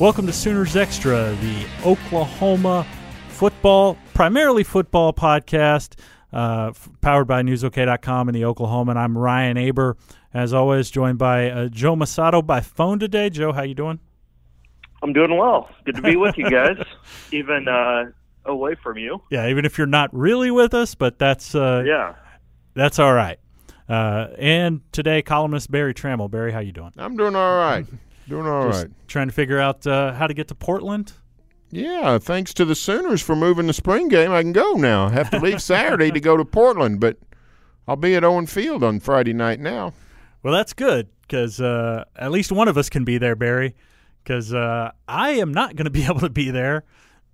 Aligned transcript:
Welcome 0.00 0.26
to 0.28 0.32
Sooners 0.32 0.76
Extra, 0.76 1.36
the 1.40 1.66
Oklahoma 1.84 2.86
football, 3.30 3.98
primarily 4.14 4.62
football 4.62 5.12
podcast, 5.12 5.98
uh, 6.32 6.68
f- 6.68 6.88
powered 7.00 7.26
by 7.26 7.42
NewsOK.com 7.42 8.28
and 8.28 8.36
the 8.36 8.42
Oklahoman. 8.42 8.90
And 8.90 8.98
I'm 8.98 9.18
Ryan 9.18 9.58
Aber, 9.58 9.96
as 10.32 10.54
always, 10.54 10.88
joined 10.90 11.18
by 11.18 11.50
uh, 11.50 11.68
Joe 11.68 11.96
Mussatto 11.96 12.46
by 12.46 12.60
phone 12.60 13.00
today. 13.00 13.28
Joe, 13.28 13.50
how 13.52 13.62
you 13.62 13.74
doing? 13.74 13.98
I'm 15.02 15.12
doing 15.12 15.36
well. 15.36 15.68
Good 15.84 15.96
to 15.96 16.02
be 16.02 16.14
with 16.14 16.38
you 16.38 16.48
guys, 16.48 16.76
even 17.32 17.66
uh, 17.66 18.04
away 18.44 18.76
from 18.80 18.98
you. 18.98 19.20
Yeah, 19.32 19.48
even 19.48 19.64
if 19.64 19.78
you're 19.78 19.88
not 19.88 20.14
really 20.14 20.52
with 20.52 20.74
us, 20.74 20.94
but 20.94 21.18
that's 21.18 21.56
uh, 21.56 21.82
Yeah, 21.84 22.14
that's 22.74 23.00
all 23.00 23.12
right. 23.14 23.40
Uh, 23.88 24.28
and 24.38 24.80
today, 24.92 25.22
columnist 25.22 25.72
Berry 25.72 25.92
Tramel. 25.94 26.30
Berry, 26.30 26.52
how 26.52 26.60
you 26.60 26.72
doing? 26.72 26.92
I'm 26.96 27.16
doing 27.16 27.34
all 27.34 27.56
right. 27.56 27.84
Doing 28.28 28.46
all 28.46 28.68
right. 28.68 28.88
trying 29.06 29.28
to 29.28 29.34
figure 29.34 29.58
out 29.58 29.86
uh, 29.86 30.12
how 30.12 30.26
to 30.26 30.34
get 30.34 30.48
to 30.48 30.54
Portland. 30.54 31.12
Yeah, 31.70 32.18
thanks 32.18 32.54
to 32.54 32.64
the 32.64 32.74
Sooners 32.74 33.22
for 33.22 33.36
moving 33.36 33.66
the 33.66 33.72
spring 33.72 34.08
game. 34.08 34.32
I 34.32 34.42
can 34.42 34.52
go 34.52 34.72
now. 34.72 35.06
I 35.06 35.10
have 35.10 35.30
to 35.30 35.38
leave 35.38 35.62
Saturday 35.62 36.10
to 36.10 36.20
go 36.20 36.36
to 36.36 36.44
Portland, 36.44 37.00
but 37.00 37.18
I'll 37.86 37.96
be 37.96 38.14
at 38.14 38.24
Owen 38.24 38.46
Field 38.46 38.82
on 38.82 39.00
Friday 39.00 39.32
night 39.32 39.60
now. 39.60 39.92
Well, 40.42 40.54
that's 40.54 40.72
good 40.72 41.08
because 41.22 41.60
uh, 41.60 42.04
at 42.16 42.30
least 42.30 42.52
one 42.52 42.68
of 42.68 42.78
us 42.78 42.88
can 42.88 43.04
be 43.04 43.18
there, 43.18 43.36
Berry. 43.36 43.74
Because 44.22 44.52
uh, 44.52 44.92
I 45.06 45.30
am 45.32 45.52
not 45.52 45.76
going 45.76 45.84
to 45.84 45.90
be 45.90 46.04
able 46.06 46.20
to 46.20 46.30
be 46.30 46.50
there 46.50 46.84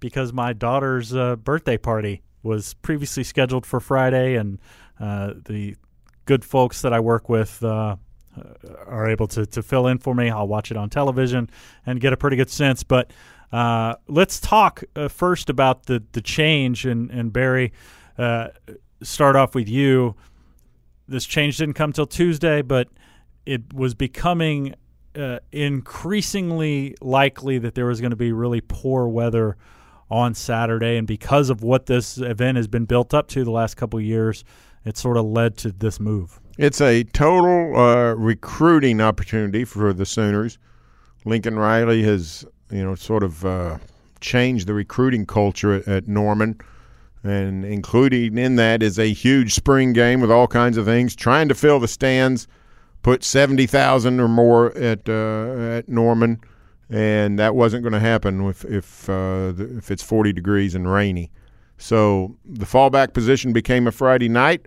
because 0.01 0.33
my 0.33 0.53
daughter's 0.53 1.15
uh, 1.15 1.37
birthday 1.37 1.77
party 1.77 2.23
was 2.43 2.75
previously 2.75 3.25
scheduled 3.25 3.67
for 3.67 3.81
Friday, 3.81 4.35
and 4.35 4.59
uh, 5.01 5.33
the 5.45 5.77
good 6.27 6.45
folks 6.45 6.83
that 6.83 6.93
I 6.93 7.01
work 7.01 7.29
with 7.29 7.63
uh, 7.65 7.97
are 8.87 9.09
able 9.09 9.27
to, 9.29 9.47
to 9.47 9.63
fill 9.63 9.87
in 9.87 9.99
for 9.99 10.15
me. 10.15 10.31
I'll 10.31 10.49
watch 10.49 10.71
it 10.71 10.77
on 10.77 10.91
television 10.91 11.51
and 11.87 12.01
get 12.01 12.13
a 12.13 12.17
pretty 12.17 12.37
good 12.37 12.51
sense. 12.51 12.83
But 12.83 13.11
uh, 13.53 13.95
let's 14.09 14.41
talk 14.41 14.83
uh, 14.97 15.09
first 15.09 15.51
about 15.51 15.87
the, 15.87 16.03
the 16.13 16.21
change. 16.21 16.87
And, 16.87 17.11
and 17.11 17.33
Berry, 17.33 17.73
uh, 18.19 18.49
start 19.03 19.37
off 19.37 19.55
with 19.55 19.69
you. 19.69 20.17
This 21.07 21.25
change 21.25 21.59
didn't 21.59 21.75
come 21.75 21.93
till 21.93 22.07
Tuesday, 22.07 22.63
but 22.63 22.89
it 23.47 23.73
was 23.73 23.95
becoming 23.95 24.75
uh, 25.15 25.39
increasingly 25.53 26.97
likely 27.01 27.59
that 27.59 27.75
there 27.75 27.87
was 27.87 28.01
going 28.01 28.11
to 28.11 28.17
be 28.17 28.33
really 28.33 28.61
poor 28.61 29.07
weather 29.07 29.57
on 30.11 30.35
Saturday. 30.35 30.97
And 30.97 31.07
because 31.07 31.51
of 31.51 31.63
what 31.63 31.87
this 31.87 32.19
event 32.19 32.57
has 32.57 32.67
been 32.67 32.85
built 32.85 33.15
up 33.15 33.29
to 33.29 33.45
the 33.45 33.51
last 33.51 33.77
couple 33.77 33.99
of 33.99 34.05
years, 34.05 34.45
it 34.85 34.97
sort 34.97 35.17
of 35.17 35.25
led 35.25 35.57
to 35.59 35.73
this 35.73 36.01
move. 36.01 36.41
It's 36.57 36.81
a 36.81 37.03
total 37.03 37.77
uh, 37.77 38.15
recruiting 38.15 39.01
opportunity 39.01 39.65
for 39.65 39.93
the 39.93 40.07
Sooners. 40.07 40.59
Lincoln 41.25 41.59
Riley 41.59 42.05
has, 42.05 42.45
you 42.71 42.85
know, 42.85 42.95
sort 42.95 43.25
of 43.25 43.45
uh, 43.45 43.79
changed 44.21 44.69
the 44.69 44.75
recruiting 44.75 45.27
culture 45.27 45.83
at, 45.89 46.07
Norman, 46.07 46.61
and 47.25 47.65
including 47.65 48.39
in 48.39 48.55
that 48.57 48.85
is 48.85 49.01
a 49.01 49.13
huge 49.13 49.55
spring 49.55 49.93
game 49.93 50.21
with 50.21 50.31
all 50.31 50.47
kinds 50.47 50.77
of 50.77 50.85
things, 50.85 51.17
trying 51.17 51.49
to 51.49 51.57
fill 51.57 51.81
the 51.81 51.89
stands, 51.89 52.47
put 53.03 53.25
seventy 53.25 53.67
thousand 53.67 54.21
or 54.21 54.29
more 54.29 54.77
at 54.77 55.09
uh, 55.09 55.79
at 55.79 55.89
Norman, 55.89 56.41
and 56.89 57.37
that 57.37 57.57
wasn't 57.57 57.83
going 57.83 57.95
to 57.95 58.01
happen 58.01 58.47
if 58.47 58.65
if 58.65 59.09
uh, 59.09 59.55
if 59.57 59.91
it's 59.91 60.05
forty 60.05 60.33
degrees 60.33 60.77
and 60.77 60.93
rainy. 60.93 61.33
So 61.79 62.37
the 62.45 62.67
fallback 62.67 63.13
position 63.13 63.53
became 63.53 63.89
a 63.89 63.93
Friday 63.93 64.29
night 64.29 64.67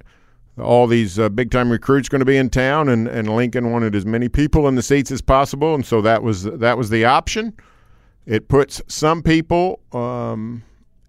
all 0.59 0.87
these 0.87 1.19
uh, 1.19 1.29
big 1.29 1.51
time 1.51 1.71
recruits 1.71 2.09
going 2.09 2.19
to 2.19 2.25
be 2.25 2.37
in 2.37 2.49
town, 2.49 2.89
and, 2.89 3.07
and 3.07 3.35
Lincoln 3.35 3.71
wanted 3.71 3.95
as 3.95 4.05
many 4.05 4.27
people 4.29 4.67
in 4.67 4.75
the 4.75 4.81
seats 4.81 5.11
as 5.11 5.21
possible, 5.21 5.75
and 5.75 5.85
so 5.85 6.01
that 6.01 6.23
was 6.23 6.43
that 6.43 6.77
was 6.77 6.89
the 6.89 7.05
option. 7.05 7.53
It 8.25 8.49
puts 8.49 8.81
some 8.87 9.23
people 9.23 9.79
um, 9.93 10.63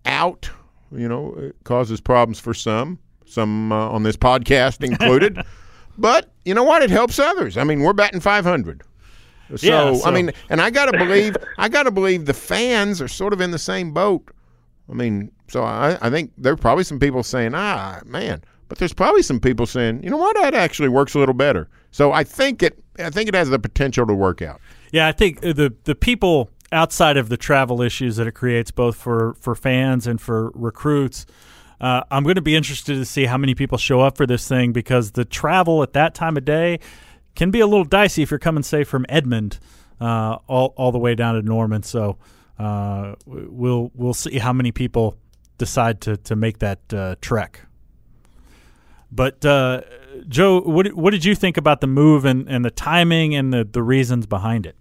out, 0.06 0.48
you 0.92 1.08
know, 1.08 1.34
it 1.34 1.56
causes 1.64 2.00
problems 2.00 2.38
for 2.38 2.54
some, 2.54 2.98
some 3.26 3.72
uh, 3.72 3.88
on 3.88 4.04
this 4.04 4.16
podcast 4.16 4.84
included. 4.84 5.38
but 5.98 6.30
you 6.44 6.54
know 6.54 6.62
what? 6.62 6.82
It 6.82 6.90
helps 6.90 7.18
others. 7.18 7.56
I 7.56 7.64
mean, 7.64 7.80
we're 7.80 7.92
batting 7.92 8.20
500. 8.20 8.82
So, 9.56 9.66
Yeah, 9.66 9.94
so- 9.94 10.06
I 10.08 10.12
mean, 10.12 10.30
and 10.48 10.60
I 10.60 10.70
got 10.70 10.86
to 10.92 10.96
believe, 10.98 11.36
I 11.56 11.68
got 11.68 11.84
to 11.84 11.90
believe 11.90 12.26
the 12.26 12.34
fans 12.34 13.02
are 13.02 13.08
sort 13.08 13.32
of 13.32 13.40
in 13.40 13.50
the 13.50 13.58
same 13.58 13.92
boat. 13.92 14.30
I 14.88 14.94
mean, 14.94 15.32
so 15.48 15.64
I, 15.64 15.98
I 16.00 16.10
think 16.10 16.32
there 16.38 16.52
are 16.52 16.56
probably 16.56 16.84
some 16.84 17.00
people 17.00 17.22
saying, 17.22 17.52
ah, 17.54 18.00
man, 18.06 18.42
but 18.68 18.78
there's 18.78 18.92
probably 18.92 19.22
some 19.22 19.40
people 19.40 19.66
saying, 19.66 20.02
you 20.02 20.10
know 20.10 20.16
what, 20.16 20.36
that 20.36 20.54
actually 20.54 20.88
works 20.88 21.14
a 21.14 21.18
little 21.18 21.34
better. 21.34 21.68
So 21.90 22.12
I 22.12 22.24
think 22.24 22.62
it, 22.62 22.82
I 22.98 23.10
think 23.10 23.28
it 23.28 23.34
has 23.34 23.50
the 23.50 23.58
potential 23.58 24.06
to 24.06 24.14
work 24.14 24.42
out. 24.42 24.60
Yeah, 24.92 25.06
I 25.06 25.12
think 25.12 25.40
the 25.40 25.74
the 25.84 25.94
people 25.94 26.50
outside 26.72 27.16
of 27.16 27.28
the 27.28 27.36
travel 27.36 27.80
issues 27.82 28.16
that 28.16 28.26
it 28.26 28.32
creates, 28.32 28.70
both 28.70 28.96
for 28.96 29.34
for 29.40 29.54
fans 29.54 30.06
and 30.06 30.20
for 30.20 30.50
recruits. 30.54 31.26
Uh, 31.80 32.02
I'm 32.10 32.24
going 32.24 32.34
to 32.34 32.42
be 32.42 32.56
interested 32.56 32.94
to 32.94 33.04
see 33.04 33.26
how 33.26 33.38
many 33.38 33.54
people 33.54 33.78
show 33.78 34.00
up 34.00 34.16
for 34.16 34.26
this 34.26 34.48
thing 34.48 34.72
because 34.72 35.12
the 35.12 35.24
travel 35.24 35.82
at 35.84 35.92
that 35.92 36.12
time 36.12 36.36
of 36.36 36.44
day 36.44 36.80
can 37.36 37.52
be 37.52 37.60
a 37.60 37.66
little 37.68 37.84
dicey 37.84 38.22
if 38.22 38.32
you're 38.32 38.38
coming, 38.38 38.64
say, 38.64 38.82
from 38.82 39.06
Edmond 39.08 39.60
uh, 40.00 40.38
all 40.46 40.74
all 40.76 40.92
the 40.92 40.98
way 40.98 41.14
down 41.14 41.34
to 41.36 41.42
Norman. 41.42 41.82
So 41.82 42.18
uh, 42.58 43.14
we'll 43.26 43.90
we'll 43.94 44.14
see 44.14 44.38
how 44.38 44.52
many 44.52 44.72
people 44.72 45.16
decide 45.56 46.00
to 46.02 46.16
to 46.16 46.36
make 46.36 46.58
that 46.58 46.92
uh, 46.92 47.14
trek. 47.20 47.60
But 49.10 49.44
uh, 49.44 49.82
Joe, 50.28 50.60
what 50.60 50.92
what 50.94 51.10
did 51.10 51.24
you 51.24 51.34
think 51.34 51.56
about 51.56 51.80
the 51.80 51.86
move 51.86 52.24
and, 52.24 52.48
and 52.48 52.64
the 52.64 52.70
timing 52.70 53.34
and 53.34 53.52
the, 53.52 53.64
the 53.64 53.82
reasons 53.82 54.26
behind 54.26 54.66
it? 54.66 54.76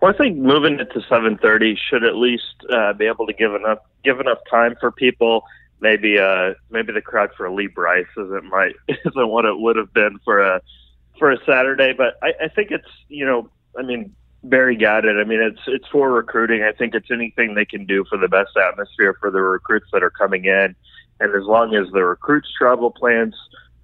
well, 0.00 0.12
I 0.12 0.16
think 0.16 0.38
moving 0.38 0.78
it 0.78 0.92
to 0.92 1.00
7:30 1.00 1.76
should 1.76 2.04
at 2.04 2.14
least 2.14 2.64
uh, 2.72 2.92
be 2.92 3.06
able 3.06 3.26
to 3.26 3.32
give 3.32 3.54
enough 3.54 3.78
give 4.04 4.20
enough 4.20 4.38
time 4.50 4.76
for 4.80 4.92
people. 4.92 5.44
Maybe 5.80 6.18
uh, 6.18 6.54
maybe 6.70 6.92
the 6.92 7.00
crowd 7.00 7.30
for 7.36 7.50
Lee 7.50 7.66
Brice 7.66 8.06
isn't 8.16 8.44
might 8.44 8.74
isn't 8.88 9.28
what 9.28 9.44
it 9.44 9.58
would 9.58 9.76
have 9.76 9.92
been 9.92 10.18
for 10.24 10.40
a 10.40 10.60
for 11.18 11.32
a 11.32 11.38
Saturday, 11.44 11.92
but 11.92 12.16
I, 12.22 12.44
I 12.44 12.48
think 12.48 12.70
it's 12.70 12.88
you 13.08 13.26
know 13.26 13.50
I 13.76 13.82
mean 13.82 14.14
Berry 14.44 14.76
got 14.76 15.04
it. 15.04 15.16
I 15.16 15.24
mean 15.24 15.40
it's 15.40 15.60
it's 15.66 15.88
for 15.88 16.12
recruiting. 16.12 16.62
I 16.62 16.72
think 16.72 16.94
it's 16.94 17.10
anything 17.10 17.54
they 17.54 17.64
can 17.64 17.84
do 17.84 18.04
for 18.08 18.18
the 18.18 18.28
best 18.28 18.56
atmosphere 18.56 19.16
for 19.18 19.30
the 19.30 19.40
recruits 19.40 19.88
that 19.92 20.04
are 20.04 20.10
coming 20.10 20.44
in, 20.44 20.76
and 21.20 21.34
as 21.34 21.44
long 21.44 21.74
as 21.74 21.90
the 21.92 22.04
recruits' 22.04 22.48
travel 22.56 22.90
plans 22.90 23.34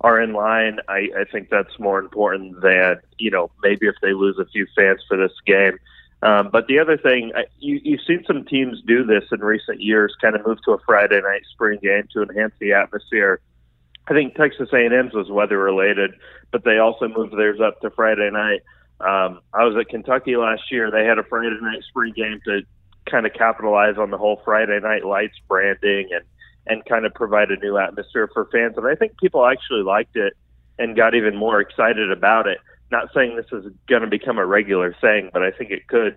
are 0.00 0.20
in 0.20 0.32
line, 0.32 0.78
I, 0.88 1.08
I 1.18 1.24
think 1.30 1.48
that's 1.50 1.78
more 1.78 1.98
important 1.98 2.60
than 2.60 2.96
you 3.18 3.30
know 3.30 3.50
maybe 3.62 3.86
if 3.86 3.96
they 4.02 4.12
lose 4.12 4.38
a 4.38 4.44
few 4.46 4.66
fans 4.76 5.00
for 5.08 5.16
this 5.16 5.32
game. 5.46 5.78
Um, 6.22 6.48
but 6.50 6.66
the 6.68 6.78
other 6.78 6.96
thing, 6.96 7.32
I- 7.34 7.46
you, 7.58 7.80
you've 7.84 8.00
seen 8.06 8.24
some 8.26 8.44
teams 8.44 8.80
do 8.86 9.04
this 9.04 9.24
in 9.30 9.40
recent 9.40 9.80
years, 9.82 10.14
kind 10.20 10.34
of 10.34 10.46
move 10.46 10.58
to 10.64 10.72
a 10.72 10.78
Friday 10.78 11.20
night 11.20 11.42
spring 11.52 11.78
game 11.82 12.08
to 12.14 12.22
enhance 12.22 12.54
the 12.58 12.72
atmosphere. 12.72 13.40
I 14.08 14.14
think 14.14 14.34
Texas 14.34 14.70
A&M's 14.72 15.12
was 15.14 15.30
weather 15.30 15.58
related, 15.58 16.12
but 16.50 16.64
they 16.64 16.78
also 16.78 17.08
moved 17.08 17.36
theirs 17.36 17.60
up 17.60 17.80
to 17.80 17.90
Friday 17.90 18.30
night. 18.30 18.60
Um, 19.00 19.40
I 19.52 19.64
was 19.64 19.76
at 19.78 19.88
Kentucky 19.88 20.36
last 20.36 20.70
year. 20.70 20.90
They 20.90 21.04
had 21.04 21.18
a 21.18 21.24
Friday 21.24 21.56
night 21.60 21.82
spring 21.88 22.12
game 22.14 22.40
to 22.46 22.62
kind 23.06 23.26
of 23.26 23.32
capitalize 23.34 23.96
on 23.98 24.10
the 24.10 24.18
whole 24.18 24.40
Friday 24.44 24.80
night 24.80 25.04
lights 25.04 25.36
branding 25.48 26.08
and 26.12 26.24
and 26.66 26.84
kind 26.86 27.04
of 27.04 27.14
provide 27.14 27.50
a 27.50 27.56
new 27.56 27.76
atmosphere 27.76 28.28
for 28.32 28.46
fans. 28.46 28.76
And 28.76 28.86
I 28.86 28.94
think 28.94 29.18
people 29.18 29.46
actually 29.46 29.82
liked 29.82 30.16
it 30.16 30.34
and 30.78 30.96
got 30.96 31.14
even 31.14 31.36
more 31.36 31.60
excited 31.60 32.10
about 32.10 32.46
it. 32.46 32.58
Not 32.90 33.08
saying 33.14 33.36
this 33.36 33.46
is 33.52 33.72
going 33.88 34.02
to 34.02 34.08
become 34.08 34.38
a 34.38 34.46
regular 34.46 34.94
thing, 35.00 35.30
but 35.32 35.42
I 35.42 35.50
think 35.50 35.70
it 35.70 35.86
could 35.88 36.16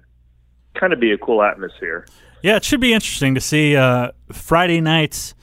kind 0.76 0.94
of 0.94 1.00
be 1.00 1.12
a 1.12 1.18
cool 1.18 1.42
atmosphere. 1.42 2.06
Yeah, 2.42 2.56
it 2.56 2.64
should 2.64 2.82
be 2.82 2.94
interesting 2.94 3.36
to 3.36 3.42
see 3.42 3.76
uh, 3.76 4.12
Friday 4.32 4.80
nights, 4.80 5.34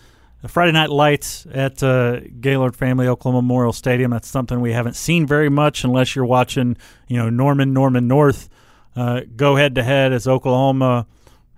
Friday 0.46 0.72
night 0.72 0.90
lights 0.90 1.46
at 1.52 1.82
uh, 1.82 2.20
Gaylord 2.40 2.76
Family 2.76 3.08
Oklahoma 3.08 3.42
Memorial 3.42 3.72
Stadium. 3.72 4.10
That's 4.10 4.28
something 4.28 4.60
we 4.60 4.72
haven't 4.72 4.94
seen 4.96 5.26
very 5.26 5.48
much 5.48 5.84
unless 5.84 6.14
you're 6.14 6.24
watching, 6.24 6.76
you 7.08 7.16
know, 7.16 7.30
Norman 7.30 7.72
Norman 7.72 8.06
North 8.06 8.48
uh, 8.94 9.22
go 9.34 9.56
head 9.56 9.74
to 9.74 9.82
head 9.82 10.12
as 10.12 10.28
Oklahoma 10.28 11.06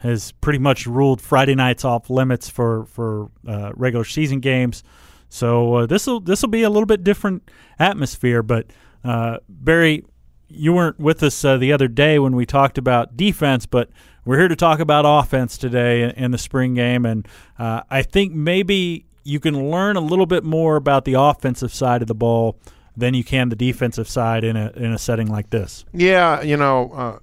has 0.07 0.33
pretty 0.33 0.59
much 0.59 0.87
ruled 0.87 1.21
Friday 1.21 1.55
nights 1.55 1.85
off 1.85 2.09
limits 2.11 2.49
for 2.49 2.87
for 2.87 3.31
uh, 3.47 3.73
regular 3.75 4.05
season 4.05 4.41
games. 4.41 4.83
So 5.29 5.75
uh, 5.75 5.87
this 5.87 6.07
will 6.07 6.21
this 6.21 6.43
will 6.43 6.49
be 6.49 6.63
a 6.63 6.71
little 6.71 6.87
bit 6.87 7.05
different 7.05 7.51
atmosphere. 7.79 8.43
But 8.43 8.67
uh, 9.05 9.39
Berry, 9.49 10.05
you 10.49 10.73
weren't 10.73 10.99
with 10.99 11.23
us 11.23 11.45
uh, 11.45 11.57
the 11.57 11.73
other 11.73 11.89
day 11.89 12.19
when 12.19 12.37
we 12.37 12.47
talked 12.47 12.79
about 12.79 13.17
defense, 13.17 13.67
but 13.67 13.91
we're 14.25 14.39
here 14.39 14.49
to 14.49 14.57
talk 14.57 14.81
about 14.81 15.05
offense 15.07 15.59
today 15.59 16.03
in, 16.03 16.11
in 16.11 16.31
the 16.31 16.39
spring 16.39 16.75
game, 16.75 17.05
and 17.05 17.29
uh, 17.59 17.83
I 17.91 18.03
think 18.03 18.33
maybe 18.33 19.07
you 19.25 19.41
can 19.41 19.71
learn 19.71 19.97
a 19.97 20.01
little 20.01 20.27
bit 20.27 20.45
more 20.45 20.77
about 20.77 21.05
the 21.05 21.15
offensive 21.15 21.75
side 21.75 22.03
of 22.03 22.09
the 22.09 22.15
ball 22.15 22.59
than 22.97 23.13
you 23.13 23.25
can 23.25 23.49
the 23.49 23.57
defensive 23.57 24.09
side 24.09 24.45
in 24.45 24.57
a 24.57 24.71
in 24.77 24.93
a 24.93 24.99
setting 24.99 25.29
like 25.29 25.51
this. 25.51 25.85
Yeah, 25.93 26.43
you 26.43 26.57
know, 26.57 26.91
uh, 26.93 27.19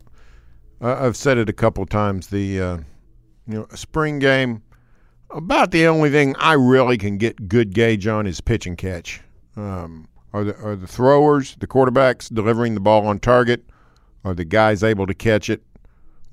I've 0.84 1.18
said 1.18 1.38
it 1.38 1.50
a 1.50 1.54
couple 1.54 1.86
times. 1.86 2.28
The 2.28 2.62
uh, 2.62 2.78
you 3.48 3.54
know 3.56 3.68
spring 3.74 4.20
game, 4.20 4.62
about 5.30 5.72
the 5.72 5.88
only 5.88 6.10
thing 6.10 6.36
I 6.38 6.54
really 6.54 6.98
can 6.98 7.18
get 7.18 7.48
good 7.48 7.74
gauge 7.74 8.08
on 8.08 8.28
is 8.28 8.42
pitch 8.42 8.68
and 8.68 8.78
catch. 8.78 9.22
Um, 9.56 10.08
are 10.34 10.44
the 10.44 10.56
are 10.58 10.76
the 10.76 10.88
throwers, 10.88 11.56
the 11.60 11.68
quarterbacks 11.68 12.34
delivering 12.34 12.74
the 12.74 12.82
ball 12.82 13.08
on 13.08 13.20
target? 13.20 13.66
Are 14.26 14.34
the 14.34 14.46
guys 14.46 14.84
able 14.84 15.06
to 15.08 15.14
catch 15.14 15.50
it 15.50 15.64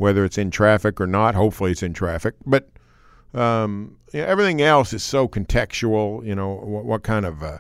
whether 0.01 0.25
it's 0.25 0.39
in 0.39 0.51
traffic 0.51 0.99
or 0.99 1.07
not. 1.07 1.35
Hopefully, 1.35 1.73
it's 1.73 1.83
in 1.83 1.93
traffic, 1.93 2.35
but 2.47 2.71
um, 3.35 3.99
everything 4.15 4.63
else 4.63 4.95
is 4.95 5.03
so 5.03 5.29
contextual. 5.29 6.25
You 6.27 6.35
know, 6.35 6.55
what, 6.55 6.87
what 6.87 7.03
kind 7.03 7.27
of 7.27 7.43
uh, 7.43 7.59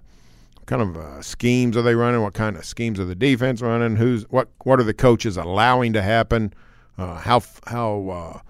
kind 0.64 0.80
of 0.80 0.96
uh, 0.96 1.20
schemes 1.20 1.76
are 1.76 1.82
they 1.82 1.94
running? 1.94 2.22
What 2.22 2.32
kind 2.32 2.56
of 2.56 2.64
schemes 2.64 2.98
are 2.98 3.04
the 3.04 3.14
defense 3.14 3.60
running? 3.60 3.96
Who's 3.96 4.22
what? 4.30 4.48
What 4.64 4.80
are 4.80 4.84
the 4.84 4.94
coaches 4.94 5.36
allowing 5.36 5.92
to 5.92 6.00
happen? 6.00 6.54
Uh, 7.00 7.14
how 7.14 7.42
how 7.66 8.08
uh, 8.10 8.40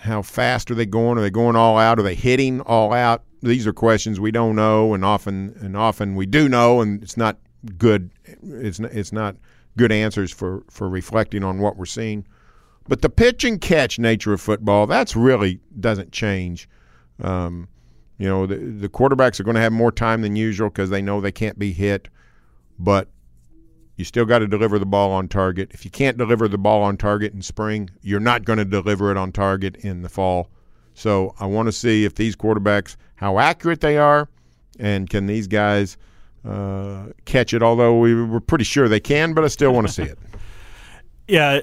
how 0.00 0.20
fast 0.20 0.70
are 0.70 0.74
they 0.74 0.84
going? 0.84 1.16
Are 1.16 1.22
they 1.22 1.30
going 1.30 1.56
all 1.56 1.78
out? 1.78 1.98
Are 1.98 2.02
they 2.02 2.14
hitting 2.14 2.60
all 2.60 2.92
out? 2.92 3.24
These 3.40 3.66
are 3.66 3.72
questions 3.72 4.20
we 4.20 4.30
don't 4.30 4.54
know, 4.54 4.92
and 4.92 5.02
often 5.02 5.56
and 5.60 5.74
often 5.74 6.14
we 6.14 6.26
do 6.26 6.46
know, 6.46 6.82
and 6.82 7.02
it's 7.02 7.16
not 7.16 7.38
good. 7.78 8.10
It's 8.42 8.80
not, 8.80 8.92
it's 8.92 9.12
not 9.12 9.36
good 9.78 9.92
answers 9.92 10.30
for 10.30 10.62
for 10.68 10.90
reflecting 10.90 11.42
on 11.42 11.58
what 11.58 11.78
we're 11.78 11.86
seeing. 11.86 12.26
But 12.86 13.00
the 13.00 13.08
pitch 13.08 13.44
and 13.44 13.58
catch 13.58 13.98
nature 13.98 14.34
of 14.34 14.42
football, 14.42 14.86
that's 14.86 15.16
really 15.16 15.60
doesn't 15.78 16.12
change. 16.12 16.68
Um, 17.22 17.66
you 18.18 18.28
know, 18.28 18.44
the, 18.44 18.56
the 18.56 18.88
quarterbacks 18.90 19.40
are 19.40 19.44
going 19.44 19.54
to 19.54 19.60
have 19.62 19.72
more 19.72 19.92
time 19.92 20.20
than 20.20 20.36
usual 20.36 20.68
because 20.68 20.90
they 20.90 21.00
know 21.00 21.22
they 21.22 21.32
can't 21.32 21.58
be 21.58 21.72
hit, 21.72 22.08
but 22.78 23.08
you 24.00 24.04
still 24.04 24.24
got 24.24 24.38
to 24.38 24.48
deliver 24.48 24.78
the 24.78 24.86
ball 24.86 25.12
on 25.12 25.28
target. 25.28 25.70
If 25.72 25.84
you 25.84 25.90
can't 25.90 26.16
deliver 26.16 26.48
the 26.48 26.56
ball 26.56 26.82
on 26.82 26.96
target 26.96 27.34
in 27.34 27.42
spring, 27.42 27.90
you're 28.00 28.18
not 28.18 28.46
going 28.46 28.58
to 28.58 28.64
deliver 28.64 29.10
it 29.10 29.18
on 29.18 29.30
target 29.30 29.76
in 29.76 30.00
the 30.00 30.08
fall. 30.08 30.48
So 30.94 31.34
I 31.38 31.44
want 31.44 31.66
to 31.66 31.72
see 31.72 32.06
if 32.06 32.14
these 32.14 32.34
quarterbacks, 32.34 32.96
how 33.16 33.38
accurate 33.38 33.82
they 33.82 33.98
are, 33.98 34.30
and 34.78 35.08
can 35.08 35.26
these 35.26 35.46
guys 35.46 35.98
uh, 36.48 37.08
catch 37.26 37.52
it, 37.52 37.62
although 37.62 37.98
we 37.98 38.14
were 38.14 38.40
pretty 38.40 38.64
sure 38.64 38.88
they 38.88 39.00
can, 39.00 39.34
but 39.34 39.44
I 39.44 39.48
still 39.48 39.72
want 39.72 39.86
to 39.86 39.92
see 39.92 40.04
it. 40.04 40.18
Yeah, 41.28 41.60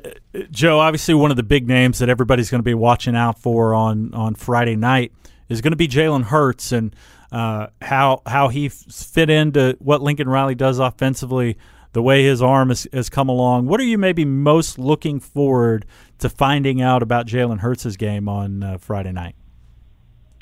Joe. 0.49 0.79
Obviously, 0.79 1.13
one 1.13 1.29
of 1.29 1.35
the 1.35 1.43
big 1.43 1.67
names 1.67 1.99
that 1.99 2.07
everybody's 2.07 2.49
going 2.49 2.59
to 2.59 2.63
be 2.63 2.73
watching 2.73 3.17
out 3.17 3.37
for 3.37 3.73
on 3.73 4.13
on 4.13 4.33
Friday 4.33 4.77
night 4.77 5.11
is 5.49 5.59
going 5.59 5.73
to 5.73 5.77
be 5.77 5.89
Jalen 5.89 6.23
Hurts 6.23 6.71
and 6.71 6.95
uh, 7.33 7.67
how 7.81 8.21
how 8.25 8.47
he 8.47 8.69
fit 8.69 9.29
into 9.29 9.75
what 9.79 10.01
Lincoln 10.01 10.29
Riley 10.29 10.55
does 10.55 10.79
offensively. 10.79 11.57
The 11.93 12.01
way 12.01 12.23
his 12.23 12.41
arm 12.41 12.69
has, 12.69 12.87
has 12.93 13.09
come 13.09 13.29
along. 13.29 13.67
What 13.67 13.79
are 13.79 13.85
you 13.85 13.97
maybe 13.97 14.25
most 14.25 14.77
looking 14.77 15.19
forward 15.19 15.85
to 16.19 16.29
finding 16.29 16.81
out 16.81 17.01
about 17.01 17.27
Jalen 17.27 17.59
Hurts' 17.59 17.95
game 17.95 18.29
on 18.29 18.63
uh, 18.63 18.77
Friday 18.77 19.11
night? 19.11 19.35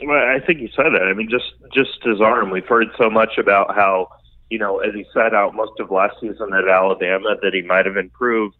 Well, 0.03 0.17
I 0.17 0.45
think 0.45 0.59
you 0.59 0.67
said 0.75 0.91
that. 0.93 1.03
I 1.03 1.13
mean, 1.13 1.29
just 1.29 1.53
just 1.73 2.03
his 2.03 2.19
arm. 2.19 2.49
We've 2.49 2.65
heard 2.65 2.87
so 2.97 3.09
much 3.09 3.37
about 3.37 3.73
how 3.75 4.09
you 4.49 4.59
know, 4.59 4.79
as 4.79 4.93
he 4.93 5.05
sat 5.13 5.33
out 5.33 5.55
most 5.55 5.79
of 5.79 5.91
last 5.91 6.15
season 6.21 6.53
at 6.53 6.67
Alabama, 6.67 7.35
that 7.41 7.53
he 7.53 7.61
might 7.61 7.85
have 7.85 7.97
improved 7.97 8.55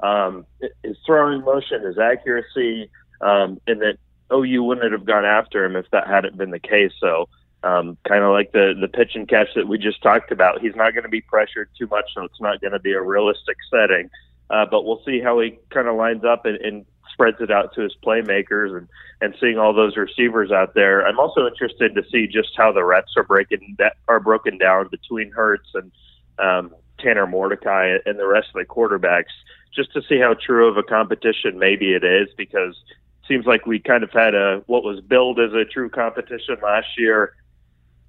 um, 0.00 0.46
his 0.82 0.96
throwing 1.06 1.42
motion, 1.42 1.84
his 1.84 1.98
accuracy, 1.98 2.90
um, 3.20 3.60
and 3.66 3.80
that 3.80 3.96
OU 4.32 4.62
wouldn't 4.64 4.92
have 4.92 5.04
gone 5.04 5.24
after 5.24 5.64
him 5.64 5.76
if 5.76 5.86
that 5.90 6.06
hadn't 6.06 6.36
been 6.36 6.50
the 6.50 6.60
case. 6.60 6.92
So, 7.00 7.28
um, 7.62 7.96
kind 8.08 8.24
of 8.24 8.32
like 8.32 8.52
the 8.52 8.74
the 8.80 8.88
pitch 8.88 9.12
and 9.14 9.28
catch 9.28 9.48
that 9.54 9.68
we 9.68 9.78
just 9.78 10.02
talked 10.02 10.32
about, 10.32 10.60
he's 10.60 10.76
not 10.76 10.92
going 10.92 11.04
to 11.04 11.10
be 11.10 11.20
pressured 11.20 11.68
too 11.78 11.86
much, 11.86 12.06
so 12.14 12.24
it's 12.24 12.40
not 12.40 12.60
going 12.60 12.72
to 12.72 12.80
be 12.80 12.92
a 12.92 13.02
realistic 13.02 13.56
setting. 13.70 14.10
Uh, 14.48 14.66
but 14.68 14.84
we'll 14.84 15.02
see 15.04 15.20
how 15.20 15.38
he 15.40 15.58
kind 15.70 15.86
of 15.86 15.94
lines 15.94 16.24
up 16.24 16.44
and, 16.44 16.56
and 16.56 16.84
spreads 17.12 17.36
it 17.40 17.50
out 17.50 17.72
to 17.74 17.82
his 17.82 17.94
playmakers 18.04 18.76
and 18.76 18.88
and 19.20 19.34
seeing 19.40 19.58
all 19.58 19.74
those 19.74 19.96
receivers 19.96 20.50
out 20.50 20.74
there. 20.74 21.06
I'm 21.06 21.18
also 21.18 21.46
interested 21.46 21.94
to 21.94 22.02
see 22.10 22.26
just 22.26 22.50
how 22.56 22.72
the 22.72 22.84
reps 22.84 23.12
are 23.16 23.22
breaking 23.22 23.76
that 23.78 23.96
are 24.08 24.20
broken 24.20 24.56
down 24.56 24.88
between 24.88 25.30
Hurts 25.30 25.68
and 25.74 25.92
um, 26.38 26.74
Tanner 26.98 27.26
Mordecai 27.26 27.98
and 28.06 28.18
the 28.18 28.26
rest 28.26 28.48
of 28.48 28.54
the 28.54 28.64
quarterbacks 28.64 29.32
just 29.74 29.92
to 29.92 30.02
see 30.08 30.18
how 30.18 30.34
true 30.34 30.68
of 30.68 30.76
a 30.76 30.82
competition 30.82 31.58
maybe 31.58 31.92
it 31.92 32.04
is 32.04 32.28
because 32.36 32.74
it 32.90 33.28
seems 33.28 33.46
like 33.46 33.66
we 33.66 33.78
kind 33.78 34.02
of 34.02 34.10
had 34.10 34.34
a 34.34 34.62
what 34.66 34.82
was 34.82 35.00
billed 35.00 35.38
as 35.38 35.52
a 35.52 35.64
true 35.64 35.88
competition 35.88 36.56
last 36.62 36.88
year. 36.98 37.34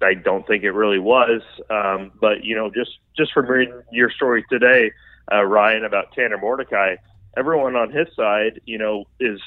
I 0.02 0.14
don't 0.14 0.46
think 0.46 0.64
it 0.64 0.72
really 0.72 0.98
was, 0.98 1.42
um, 1.70 2.12
but 2.20 2.44
you 2.44 2.54
know, 2.54 2.70
just 2.70 2.90
just 3.16 3.32
from 3.32 3.46
reading 3.46 3.82
your 3.90 4.10
story 4.10 4.44
today, 4.50 4.92
uh, 5.32 5.42
Ryan, 5.42 5.84
about 5.84 6.12
Tanner 6.12 6.38
Mordecai, 6.38 6.96
everyone 7.36 7.76
on 7.76 7.90
his 7.90 8.08
side, 8.16 8.60
you 8.64 8.78
know, 8.78 9.04
is 9.20 9.40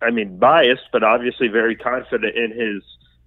I 0.00 0.10
mean 0.10 0.38
biased, 0.38 0.88
but 0.92 1.02
obviously 1.02 1.48
very 1.48 1.76
confident 1.76 2.36
in 2.36 2.50
his 2.50 2.82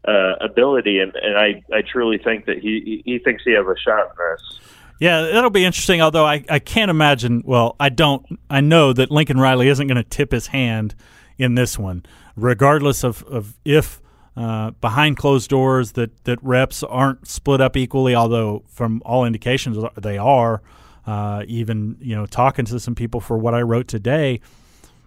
uh, 0.07 0.35
ability, 0.41 0.99
and, 0.99 1.15
and 1.15 1.37
I 1.37 1.63
I 1.73 1.81
truly 1.81 2.17
think 2.17 2.45
that 2.45 2.59
he 2.59 3.01
he 3.05 3.19
thinks 3.19 3.43
he 3.43 3.53
has 3.53 3.65
a 3.65 3.75
shot 3.79 4.11
in 4.11 4.15
this. 4.17 4.59
Yeah, 4.99 5.23
that'll 5.23 5.49
be 5.49 5.65
interesting. 5.65 6.01
Although 6.01 6.25
I, 6.25 6.43
I 6.49 6.59
can't 6.59 6.89
imagine. 6.89 7.43
Well, 7.45 7.75
I 7.79 7.89
don't. 7.89 8.25
I 8.49 8.61
know 8.61 8.93
that 8.93 9.11
Lincoln 9.11 9.39
Riley 9.39 9.67
isn't 9.67 9.87
going 9.87 10.01
to 10.01 10.03
tip 10.03 10.31
his 10.31 10.47
hand 10.47 10.95
in 11.37 11.55
this 11.55 11.77
one, 11.77 12.05
regardless 12.35 13.03
of, 13.03 13.23
of 13.23 13.57
if 13.65 14.01
uh, 14.37 14.71
behind 14.71 15.17
closed 15.17 15.49
doors 15.49 15.93
that, 15.93 16.23
that 16.25 16.37
reps 16.43 16.83
aren't 16.83 17.27
split 17.27 17.61
up 17.61 17.77
equally. 17.77 18.13
Although 18.15 18.63
from 18.67 19.01
all 19.05 19.25
indications 19.25 19.77
they 19.97 20.17
are. 20.17 20.61
Uh, 21.07 21.43
even 21.47 21.97
you 22.01 22.15
know 22.15 22.25
talking 22.25 22.65
to 22.65 22.79
some 22.79 22.95
people 22.95 23.19
for 23.19 23.37
what 23.37 23.53
I 23.53 23.61
wrote 23.61 23.87
today, 23.87 24.41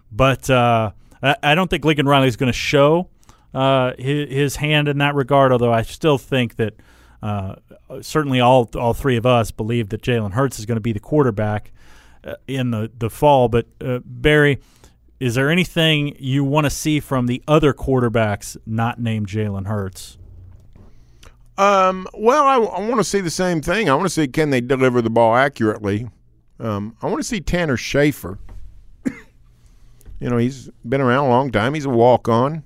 but 0.09 0.49
uh, 0.49 0.91
I, 1.21 1.35
I, 1.43 1.55
don't 1.55 1.69
think 1.69 1.83
Lincoln 1.83 2.07
Riley 2.07 2.29
is 2.29 2.37
going 2.37 2.49
to 2.49 2.57
show 2.57 3.09
uh, 3.53 3.91
his, 3.99 4.29
his 4.29 4.55
hand 4.55 4.87
in 4.87 4.99
that 4.99 5.13
regard. 5.13 5.51
Although 5.51 5.73
I 5.73 5.81
still 5.81 6.17
think 6.17 6.55
that 6.55 6.75
certainly 7.99 8.39
all 8.39 8.69
all 8.75 8.93
three 8.93 9.17
of 9.17 9.25
us 9.25 9.51
believe 9.51 9.89
that 9.89 10.01
Jalen 10.01 10.31
Hurts 10.31 10.57
is 10.57 10.65
going 10.65 10.77
to 10.77 10.81
be 10.81 10.93
the 10.93 11.01
quarterback 11.01 11.73
in 12.47 12.71
the 12.71 12.89
the 12.97 13.09
fall. 13.09 13.49
But 13.49 13.67
Berry, 14.05 14.59
is 15.19 15.35
there 15.35 15.49
anything 15.49 16.15
you 16.17 16.43
want 16.43 16.65
to 16.65 16.69
see 16.69 16.99
from 16.99 17.27
the 17.27 17.43
other 17.47 17.73
quarterbacks 17.73 18.55
not 18.65 18.99
named 18.99 19.27
Jalen 19.27 19.67
Hurts? 19.67 20.17
Um, 21.57 22.07
well, 22.13 22.43
I, 22.45 22.55
I 22.55 22.87
want 22.87 23.01
to 23.01 23.03
see 23.03 23.19
the 23.19 23.29
same 23.29 23.61
thing. 23.61 23.89
I 23.89 23.93
want 23.95 24.05
to 24.05 24.09
see 24.09 24.27
can 24.29 24.49
they 24.49 24.61
deliver 24.61 25.01
the 25.01 25.09
ball 25.09 25.35
accurately. 25.35 26.09
Um, 26.57 26.95
I 27.01 27.07
want 27.07 27.19
to 27.19 27.27
see 27.27 27.41
Tanner 27.41 27.75
Schafer. 27.75 28.37
you 30.19 30.29
know, 30.29 30.37
he's 30.37 30.69
been 30.87 31.01
around 31.01 31.25
a 31.25 31.29
long 31.29 31.51
time. 31.51 31.73
He's 31.73 31.85
a 31.85 31.89
walk 31.89 32.29
on. 32.29 32.63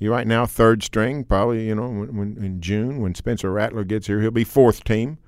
He 0.00 0.08
right 0.08 0.26
now 0.26 0.44
third 0.44 0.82
string, 0.82 1.22
probably. 1.22 1.68
You 1.68 1.76
know, 1.76 1.88
when, 1.88 2.16
when, 2.16 2.44
in 2.44 2.60
June 2.60 3.00
when 3.00 3.14
Spencer 3.14 3.52
Rattler 3.52 3.84
gets 3.84 4.08
here, 4.08 4.20
he'll 4.20 4.32
be 4.32 4.42
fourth 4.42 4.82
team. 4.82 5.18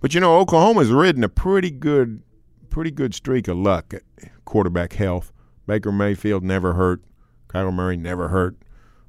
But 0.00 0.12
you 0.12 0.20
know, 0.20 0.36
Oklahoma's 0.38 0.90
ridden 0.90 1.22
a 1.22 1.28
pretty 1.28 1.70
good, 1.70 2.22
pretty 2.70 2.90
good 2.90 3.14
streak 3.14 3.46
of 3.46 3.56
luck 3.56 3.94
at 3.94 4.02
quarterback 4.44 4.94
health. 4.94 5.32
Baker 5.72 5.90
Mayfield 5.90 6.44
never 6.44 6.74
hurt. 6.74 7.02
Kyler 7.48 7.72
Murray 7.72 7.96
never 7.96 8.28
hurt. 8.28 8.56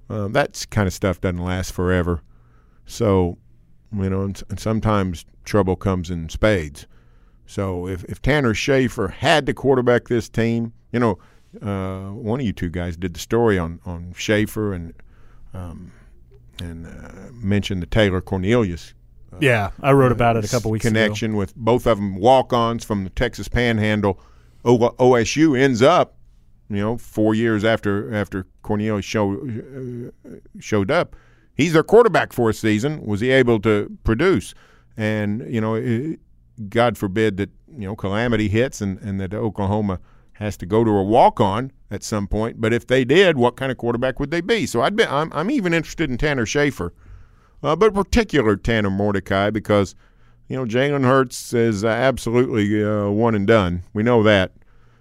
Uh, 0.10 0.30
that 0.30 0.66
kind 0.72 0.88
of 0.88 0.94
stuff 0.94 1.20
doesn't 1.20 1.44
last 1.44 1.74
forever. 1.74 2.22
So, 2.86 3.38
you 3.94 4.10
know, 4.10 4.22
and, 4.22 4.42
and 4.50 4.58
sometimes 4.58 5.26
trouble 5.44 5.76
comes 5.76 6.10
in 6.10 6.30
spades. 6.30 6.88
So 7.46 7.86
if, 7.86 8.06
if 8.06 8.22
Tanner 8.22 8.54
Schafer 8.54 9.12
had 9.12 9.46
to 9.48 9.54
quarterback 9.54 10.08
this 10.08 10.30
team, 10.30 10.72
you 10.94 11.02
know, 11.02 11.20
uh, 11.62 12.12
one 12.14 12.40
of 12.40 12.46
you 12.46 12.54
two 12.54 12.70
guys 12.70 12.96
did 12.96 13.14
the 13.14 13.20
story 13.20 13.60
on 13.60 13.82
on 13.86 14.14
Schafer 14.14 14.74
and 14.74 14.94
um, 15.54 15.92
and 16.60 16.88
uh, 16.88 17.30
mentioned 17.34 17.82
the 17.82 17.88
Taylor 17.88 18.22
Cornelius. 18.22 18.94
Uh, 19.34 19.38
yeah, 19.42 19.72
I 19.82 19.92
wrote 19.92 20.14
about 20.14 20.38
it 20.38 20.46
a 20.46 20.48
couple 20.48 20.72
weeks 20.72 20.86
connection 20.86 21.32
ago. 21.32 21.40
with 21.40 21.56
both 21.58 21.86
of 21.88 21.98
them 21.98 22.16
walk-ons 22.16 22.86
from 22.86 23.04
the 23.04 23.10
Texas 23.10 23.50
Panhandle. 23.50 24.18
O- 24.64 24.96
OSU 24.98 25.60
ends 25.60 25.82
up, 25.82 26.16
you 26.76 26.82
know, 26.82 26.98
four 26.98 27.36
years 27.36 27.64
after 27.64 28.14
after 28.14 28.46
Cornelius 28.62 29.06
show, 29.06 29.34
uh, 29.34 30.30
showed 30.60 30.92
up, 30.92 31.16
he's 31.56 31.74
their 31.74 31.84
quarterback 31.84 32.34
for 32.34 32.50
a 32.50 32.54
season. 32.54 33.06
Was 33.06 33.22
he 33.22 33.32
able 33.32 33.60
to 33.62 33.96
produce? 34.04 34.54
And 34.98 35.44
you 35.54 35.62
know, 35.62 35.76
it, 35.76 36.20
God 36.70 36.98
forbid 36.98 37.38
that 37.38 37.50
you 37.68 37.86
know 37.86 37.96
calamity 37.96 38.48
hits 38.48 38.82
and 38.82 39.00
and 39.00 39.20
that 39.20 39.34
Oklahoma 39.34 40.00
has 40.34 40.58
to 40.58 40.66
go 40.66 40.84
to 40.84 40.92
a 40.92 41.04
walk 41.04 41.40
on 41.40 41.72
at 41.92 42.04
some 42.04 42.28
point. 42.28 42.60
But 42.60 42.74
if 42.74 42.88
they 42.88 43.06
did, 43.06 43.38
what 43.38 43.56
kind 43.56 43.72
of 43.72 43.78
quarterback 43.78 44.20
would 44.20 44.32
they 44.32 44.42
be? 44.42 44.66
So 44.66 44.82
I'd 44.82 44.96
be, 44.96 45.06
I'm, 45.06 45.32
I'm 45.32 45.52
even 45.52 45.74
interested 45.74 46.10
in 46.10 46.18
Tanner 46.18 46.46
Schafer, 46.46 46.90
uh, 47.62 47.76
but 47.76 47.94
particular 47.94 48.56
Tanner 48.56 48.90
Mordecai 48.90 49.50
because 49.50 49.96
you 50.48 50.56
know 50.56 50.66
Jalen 50.66 51.04
Hurts 51.04 51.54
is 51.54 51.86
absolutely 51.86 52.84
uh, 52.84 53.10
one 53.10 53.36
and 53.36 53.48
done. 53.48 53.84
We 53.94 54.04
know 54.04 54.24
that. 54.24 54.52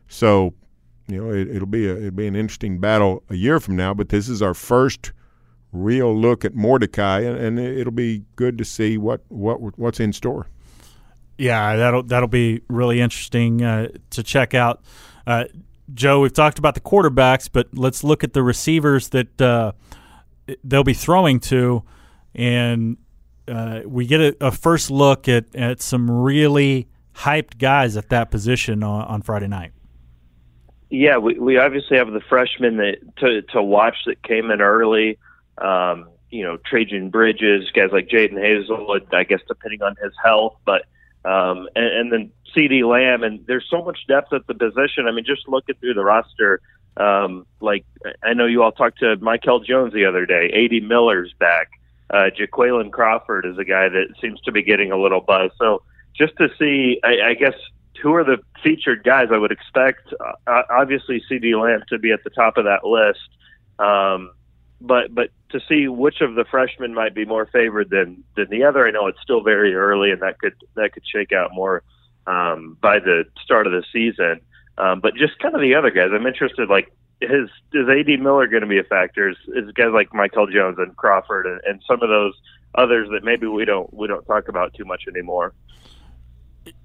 So 0.09 0.55
you 1.09 1.21
know 1.21 1.33
it, 1.33 1.59
will 1.59 1.67
be 1.67 1.89
a, 1.89 1.97
it'll 1.97 2.11
be 2.11 2.27
an 2.27 2.37
interesting 2.37 2.79
battle 2.79 3.23
a 3.29 3.35
year 3.35 3.61
from 3.61 3.77
now. 3.77 3.95
But 3.95 4.09
this 4.09 4.29
is 4.29 4.43
our 4.43 4.55
first 4.55 5.13
real 5.73 6.17
look 6.17 6.45
at 6.45 6.55
Mordecai, 6.55 7.21
and, 7.21 7.37
and 7.37 7.59
it'll 7.59 7.93
be 7.93 8.25
good 8.37 8.59
to 8.59 8.65
see 8.65 8.99
what 8.99 9.23
what 9.29 9.79
what's 9.79 10.01
in 10.01 10.13
store. 10.13 10.47
Yeah, 11.39 11.77
that'll 11.77 12.03
that'll 12.03 12.29
be 12.29 12.63
really 12.69 13.01
interesting 13.01 13.63
uh, 13.63 13.89
to 14.11 14.23
check 14.23 14.55
out. 14.55 14.83
Uh, 15.27 15.45
Joe, 15.95 16.21
we've 16.21 16.33
talked 16.33 16.59
about 16.59 16.75
the 16.75 16.81
quarterbacks, 16.81 17.49
but 17.53 17.69
let's 17.75 18.05
look 18.05 18.25
at 18.25 18.33
the 18.33 18.43
receivers 18.43 19.09
that 19.11 19.41
uh, 19.41 19.73
they'll 20.65 20.85
be 20.85 20.95
throwing 20.95 21.41
to, 21.41 21.83
and 22.35 22.97
uh, 23.49 23.81
we 23.85 24.07
get 24.07 24.21
a, 24.21 24.37
a, 24.41 24.51
first 24.51 24.91
look 24.91 25.29
at, 25.29 25.55
at 25.55 25.83
some 25.83 26.11
really 26.11 26.89
hyped 27.17 27.59
guys 27.59 27.97
at 27.97 28.09
that 28.11 28.31
position 28.31 28.83
on, 28.83 29.03
on 29.03 29.23
Friday 29.23 29.49
night. 29.49 29.73
Yeah, 30.93 31.17
we, 31.17 31.39
we 31.39 31.57
obviously 31.57 31.97
have 31.97 32.13
the 32.13 32.21
freshmen 32.21 32.77
that 32.77 32.99
to 33.17 33.41
to 33.55 33.63
watch 33.63 33.97
that 34.05 34.23
came 34.23 34.51
in 34.51 34.61
early. 34.61 35.19
Um, 35.57 36.11
you 36.31 36.45
know, 36.45 36.59
Trejan 36.59 37.11
Bridges, 37.11 37.71
guys 37.71 37.89
like 37.93 38.09
Jaden 38.09 38.39
Hazel, 38.39 39.01
I 39.11 39.25
guess 39.25 39.41
depending 39.49 39.81
on 39.83 39.97
his 40.03 40.13
health, 40.23 40.59
but 40.67 40.83
um, 41.25 41.67
and, 41.75 41.87
and 41.87 42.13
then 42.13 42.33
CeeDee 42.55 42.87
Lamb, 42.87 43.23
and 43.23 43.43
there's 43.47 43.67
so 43.71 43.83
much 43.83 44.01
depth 44.07 44.35
at 44.35 44.47
the 44.47 44.53
position. 44.53 45.07
I 45.09 45.13
mean, 45.13 45.25
just 45.25 45.49
looking 45.49 45.77
through 45.77 45.95
the 45.95 46.05
roster, 46.05 46.61
um, 46.99 47.47
like 47.63 47.87
I 48.23 48.35
know 48.35 48.45
you 48.45 48.63
all 48.63 48.73
talked 48.73 48.99
to 48.99 49.17
Michael 49.17 49.61
Jones 49.61 49.95
the 49.95 50.05
other 50.05 50.27
day. 50.27 50.51
A.D. 50.53 50.81
Miller's 50.81 51.33
back. 51.39 51.71
Uh, 52.11 52.29
Jaquayln 52.39 52.93
Crawford 52.93 53.47
is 53.47 53.57
a 53.57 53.65
guy 53.65 53.89
that 53.89 54.09
seems 54.21 54.43
to 54.43 54.53
be 54.53 54.63
getting 54.63 54.93
a 54.93 54.99
little 54.99 55.23
buzz. 55.23 55.53
So 55.59 55.85
just 56.15 56.37
to 56.37 56.49
see, 56.59 57.01
I, 57.03 57.31
I 57.31 57.35
guess 57.35 57.55
who 58.03 58.15
are 58.15 58.25
the 58.25 58.39
featured 58.63 59.05
guys? 59.05 59.29
I 59.33 59.39
would 59.39 59.53
expect 59.53 60.13
uh, 60.21 60.63
obviously 60.71 61.23
CeeDee 61.31 61.61
Lamb 61.61 61.85
to 61.89 61.99
be 61.99 62.11
at 62.13 62.25
the 62.25 62.31
top 62.31 62.57
of 62.57 62.65
that 62.65 62.85
list. 62.85 63.21
Um, 63.79 64.33
but 64.81 65.15
but 65.15 65.31
to 65.51 65.61
see 65.69 65.87
which 65.87 66.21
of 66.21 66.35
the 66.35 66.45
freshmen 66.45 66.93
might 66.93 67.15
be 67.15 67.25
more 67.25 67.47
favored 67.47 67.91
than 67.91 68.25
than 68.37 68.49
the 68.51 68.65
other, 68.65 68.87
I 68.87 68.91
know 68.91 69.07
it's 69.07 69.21
still 69.23 69.43
very 69.43 69.75
early, 69.75 70.11
and 70.11 70.21
that 70.23 70.39
could 70.39 70.55
that 70.75 70.93
could 70.93 71.05
shake 71.07 71.33
out 71.33 71.51
more 71.55 71.83
um, 72.27 72.77
by 72.81 72.99
the 72.99 73.25
start 73.43 73.67
of 73.67 73.73
the 73.73 73.85
season. 73.93 74.41
Um, 74.79 75.01
but 75.01 75.15
just 75.15 75.39
kind 75.39 75.55
of 75.55 75.61
the 75.61 75.75
other 75.75 75.91
guys, 75.91 76.09
I'm 76.13 76.27
interested. 76.27 76.69
Like, 76.69 76.93
his 77.21 77.49
is 77.73 77.89
AD 77.89 78.21
Miller 78.21 78.49
going 78.49 78.63
to 78.63 78.69
be 78.69 78.79
a 78.79 78.85
factor? 78.85 79.29
Is, 79.29 79.37
is 79.49 79.71
guys 79.73 79.93
like 79.93 80.13
Michael 80.13 80.47
Jones 80.47 80.79
and 80.79 80.97
Crawford 80.97 81.47
and, 81.47 81.61
and 81.65 81.83
some 81.87 82.03
of 82.03 82.09
those 82.09 82.35
others 82.75 83.09
that 83.13 83.23
maybe 83.23 83.47
we 83.47 83.65
don't 83.65 83.93
we 83.95 84.09
don't 84.09 84.25
talk 84.25 84.49
about 84.49 84.75
too 84.75 84.85
much 84.85 85.05
anymore? 85.07 85.55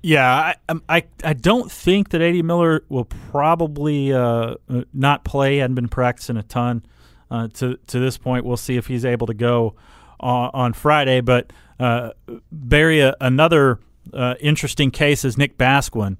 Yeah, 0.02 0.28
I, 0.28 0.56
um, 0.70 0.84
I 0.88 1.04
I 1.24 1.34
don't 1.34 1.72
think 1.72 2.10
that 2.10 2.22
AD 2.22 2.44
Miller 2.44 2.84
will 2.90 3.06
probably 3.06 4.14
uh, 4.14 4.56
uh, 4.70 4.84
not 4.94 5.24
play. 5.24 5.58
Hadn't 5.58 5.76
been 5.76 5.88
practicing 5.88 6.38
a 6.38 6.44
ton 6.44 6.84
uh, 7.30 7.48
to 7.56 7.78
to 7.88 8.00
this 8.00 8.18
point. 8.18 8.46
We'll 8.46 8.58
see 8.58 8.78
if 8.78 8.88
he's 8.88 9.06
able 9.06 9.28
to 9.28 9.34
go 9.34 9.76
on, 10.20 10.50
on 10.54 10.74
Friday. 10.74 11.22
But 11.22 11.52
uh, 11.80 12.12
Berry, 12.52 13.02
uh, 13.02 13.14
another 13.22 13.80
uh, 14.14 14.36
interesting 14.40 14.92
case 14.92 15.26
is 15.26 15.38
Nick 15.38 15.58
Basquine. 15.58 16.18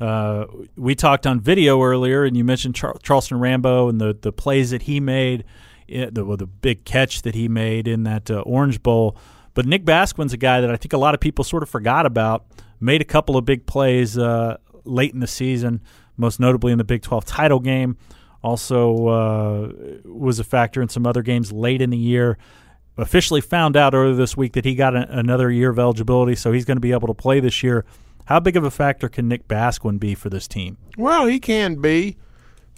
Uh, 0.00 0.46
we 0.76 0.94
talked 0.94 1.26
on 1.26 1.40
video 1.40 1.82
earlier, 1.82 2.24
and 2.24 2.36
you 2.36 2.44
mentioned 2.44 2.74
Char- 2.74 2.96
Charleston 3.02 3.38
Rambo 3.38 3.88
and 3.88 4.00
the, 4.00 4.16
the 4.18 4.32
plays 4.32 4.70
that 4.70 4.82
he 4.82 4.98
made, 4.98 5.44
eh, 5.90 6.08
the, 6.10 6.24
well, 6.24 6.38
the 6.38 6.46
big 6.46 6.84
catch 6.84 7.22
that 7.22 7.34
he 7.34 7.48
made 7.48 7.86
in 7.86 8.04
that 8.04 8.30
uh, 8.30 8.40
Orange 8.40 8.82
Bowl. 8.82 9.16
But 9.54 9.66
Nick 9.66 9.84
Basquine's 9.84 10.32
a 10.32 10.36
guy 10.36 10.60
that 10.60 10.70
I 10.70 10.76
think 10.76 10.92
a 10.92 10.98
lot 10.98 11.14
of 11.14 11.20
people 11.20 11.44
sort 11.44 11.62
of 11.62 11.68
forgot 11.68 12.06
about. 12.06 12.46
Made 12.80 13.00
a 13.00 13.04
couple 13.04 13.36
of 13.36 13.44
big 13.44 13.66
plays 13.66 14.16
uh, 14.16 14.56
late 14.84 15.12
in 15.12 15.20
the 15.20 15.26
season, 15.26 15.82
most 16.16 16.40
notably 16.40 16.72
in 16.72 16.78
the 16.78 16.84
Big 16.84 17.02
12 17.02 17.24
title 17.24 17.60
game. 17.60 17.96
Also 18.42 19.06
uh, 19.08 19.72
was 20.04 20.38
a 20.38 20.44
factor 20.44 20.80
in 20.80 20.88
some 20.88 21.06
other 21.06 21.22
games 21.22 21.52
late 21.52 21.82
in 21.82 21.90
the 21.90 21.98
year. 21.98 22.38
Officially 22.96 23.40
found 23.40 23.76
out 23.76 23.94
earlier 23.94 24.14
this 24.14 24.36
week 24.36 24.54
that 24.54 24.64
he 24.64 24.74
got 24.74 24.94
another 24.94 25.50
year 25.50 25.70
of 25.70 25.78
eligibility, 25.78 26.34
so 26.34 26.52
he's 26.52 26.64
going 26.64 26.76
to 26.76 26.82
be 26.82 26.92
able 26.92 27.08
to 27.08 27.14
play 27.14 27.40
this 27.40 27.62
year. 27.62 27.84
How 28.26 28.40
big 28.40 28.56
of 28.56 28.64
a 28.64 28.70
factor 28.70 29.08
can 29.08 29.28
Nick 29.28 29.48
Basquine 29.48 29.98
be 29.98 30.14
for 30.14 30.30
this 30.30 30.46
team? 30.46 30.76
Well, 30.96 31.26
he 31.26 31.38
can 31.38 31.76
be. 31.76 32.16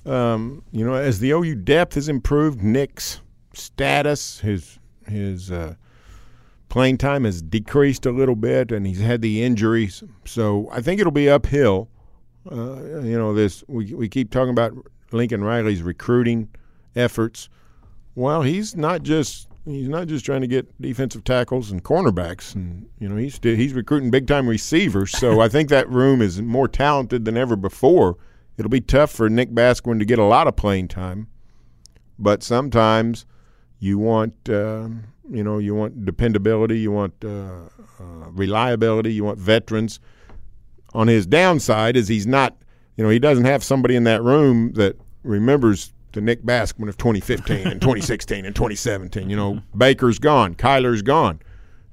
Um, 0.04 0.64
you 0.72 0.84
know, 0.84 0.94
as 0.94 1.18
the 1.18 1.30
OU 1.30 1.56
depth 1.56 1.94
has 1.94 2.08
improved, 2.08 2.62
Nick's 2.62 3.20
status, 3.52 4.40
his 4.40 4.78
his 5.06 5.50
uh, 5.50 5.74
playing 6.72 6.96
time 6.96 7.24
has 7.24 7.42
decreased 7.42 8.06
a 8.06 8.10
little 8.10 8.34
bit, 8.34 8.72
and 8.72 8.86
he's 8.86 8.98
had 8.98 9.20
the 9.20 9.42
injuries. 9.42 10.02
So 10.24 10.70
I 10.72 10.80
think 10.80 11.00
it'll 11.00 11.12
be 11.12 11.28
uphill. 11.28 11.90
Uh, 12.50 13.00
you 13.02 13.18
know, 13.18 13.34
this 13.34 13.62
we 13.68 13.92
we 13.92 14.08
keep 14.08 14.30
talking 14.30 14.50
about 14.50 14.72
Lincoln 15.12 15.44
Riley's 15.44 15.82
recruiting 15.82 16.48
efforts. 16.96 17.50
Well, 18.14 18.40
he's 18.40 18.74
not 18.74 19.02
just 19.02 19.48
he's 19.66 19.86
not 19.86 20.08
just 20.08 20.24
trying 20.24 20.40
to 20.40 20.46
get 20.46 20.80
defensive 20.80 21.24
tackles 21.24 21.70
and 21.70 21.84
cornerbacks, 21.84 22.54
and 22.54 22.88
you 22.98 23.06
know 23.06 23.16
he's 23.16 23.38
he's 23.42 23.74
recruiting 23.74 24.10
big 24.10 24.26
time 24.26 24.48
receivers. 24.48 25.12
So 25.12 25.40
I 25.40 25.48
think 25.48 25.68
that 25.68 25.90
room 25.90 26.22
is 26.22 26.40
more 26.40 26.68
talented 26.68 27.26
than 27.26 27.36
ever 27.36 27.54
before. 27.54 28.16
It'll 28.56 28.70
be 28.70 28.80
tough 28.80 29.10
for 29.10 29.28
Nick 29.28 29.50
Basquine 29.50 29.98
to 29.98 30.06
get 30.06 30.18
a 30.18 30.24
lot 30.24 30.48
of 30.48 30.56
playing 30.56 30.88
time, 30.88 31.28
but 32.18 32.42
sometimes 32.42 33.26
you 33.78 33.98
want 33.98 34.48
uh, 34.48 34.88
you 35.30 35.42
know 35.42 35.58
you 35.58 35.74
want 35.74 36.04
dependability, 36.04 36.78
you 36.80 36.92
want 36.92 37.14
uh, 37.24 37.28
uh, 37.28 38.30
reliability, 38.30 39.12
you 39.12 39.24
want 39.24 39.38
veterans. 39.38 40.00
On 40.94 41.08
his 41.08 41.26
downside 41.26 41.96
is 41.96 42.08
he's 42.08 42.26
not 42.26 42.56
you 42.96 43.04
know 43.04 43.10
he 43.10 43.18
doesn't 43.18 43.44
have 43.44 43.64
somebody 43.64 43.96
in 43.96 44.04
that 44.04 44.22
room 44.22 44.72
that 44.74 44.96
remembers 45.22 45.92
the 46.12 46.20
Nick 46.20 46.42
Basquine 46.42 46.88
of 46.88 46.96
2015 46.96 47.66
and 47.66 47.80
2016 47.80 48.44
and 48.44 48.54
2017. 48.54 49.30
You 49.30 49.36
know, 49.36 49.62
Baker's 49.76 50.18
gone, 50.18 50.54
Kyler's 50.54 51.02
gone. 51.02 51.40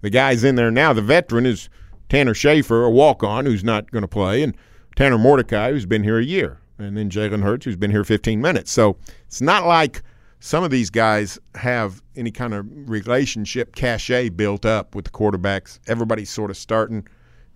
The 0.01 0.09
guy's 0.09 0.43
in 0.43 0.55
there 0.55 0.71
now. 0.71 0.93
The 0.93 1.01
veteran 1.01 1.45
is 1.45 1.69
Tanner 2.09 2.33
Schafer, 2.33 2.85
a 2.85 2.89
walk 2.89 3.23
on 3.23 3.45
who's 3.45 3.63
not 3.63 3.91
going 3.91 4.01
to 4.01 4.07
play, 4.07 4.43
and 4.43 4.55
Tanner 4.95 5.17
Mordecai, 5.17 5.71
who's 5.71 5.85
been 5.85 6.03
here 6.03 6.19
a 6.19 6.23
year, 6.23 6.59
and 6.77 6.97
then 6.97 7.09
Jalen 7.09 7.43
Hurts, 7.43 7.65
who's 7.65 7.75
been 7.75 7.91
here 7.91 8.03
15 8.03 8.41
minutes. 8.41 8.71
So 8.71 8.97
it's 9.27 9.41
not 9.41 9.65
like 9.65 10.01
some 10.39 10.63
of 10.63 10.71
these 10.71 10.89
guys 10.89 11.37
have 11.55 12.01
any 12.15 12.31
kind 12.31 12.53
of 12.53 12.65
relationship 12.89 13.75
cachet 13.75 14.29
built 14.29 14.65
up 14.65 14.95
with 14.95 15.05
the 15.05 15.11
quarterbacks. 15.11 15.79
Everybody's 15.87 16.29
sort 16.29 16.49
of 16.49 16.57
starting. 16.57 17.07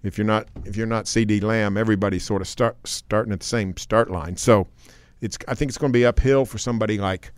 If 0.03 0.17
you're 0.17 0.27
not 0.27 0.49
if 0.65 0.75
you're 0.75 0.87
not 0.87 1.05
CeeDee 1.05 1.41
Lamb, 1.41 1.77
everybody's 1.77 2.23
sort 2.23 2.41
of 2.41 2.47
start 2.47 2.75
starting 2.85 3.31
at 3.31 3.39
the 3.39 3.45
same 3.45 3.75
start 3.77 4.11
line. 4.11 4.35
So 4.35 4.67
it's 5.21 5.37
I 5.47 5.55
think 5.55 5.69
it's 5.69 5.77
going 5.77 5.93
to 5.93 5.97
be 5.97 6.05
uphill 6.05 6.45
for 6.45 6.57
somebody 6.57 6.97
like 6.97 7.31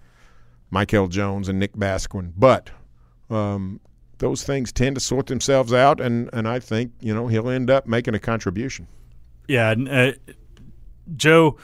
Michael 0.71 1.07
Jones 1.07 1.47
and 1.47 1.59
Nick 1.59 1.73
Basquine, 1.73 2.33
but 2.35 2.71
um, 3.29 3.79
those 4.17 4.43
things 4.43 4.71
tend 4.71 4.95
to 4.95 4.99
sort 4.99 5.27
themselves 5.27 5.73
out, 5.73 6.01
and 6.01 6.29
and 6.33 6.47
I 6.47 6.59
think 6.59 6.91
you 6.99 7.13
know 7.13 7.27
he'll 7.27 7.49
end 7.49 7.69
up 7.69 7.85
making 7.85 8.15
a 8.15 8.19
contribution. 8.19 8.87
Yeah, 9.47 9.75
uh, 9.89 10.13
Joe, 11.15 11.57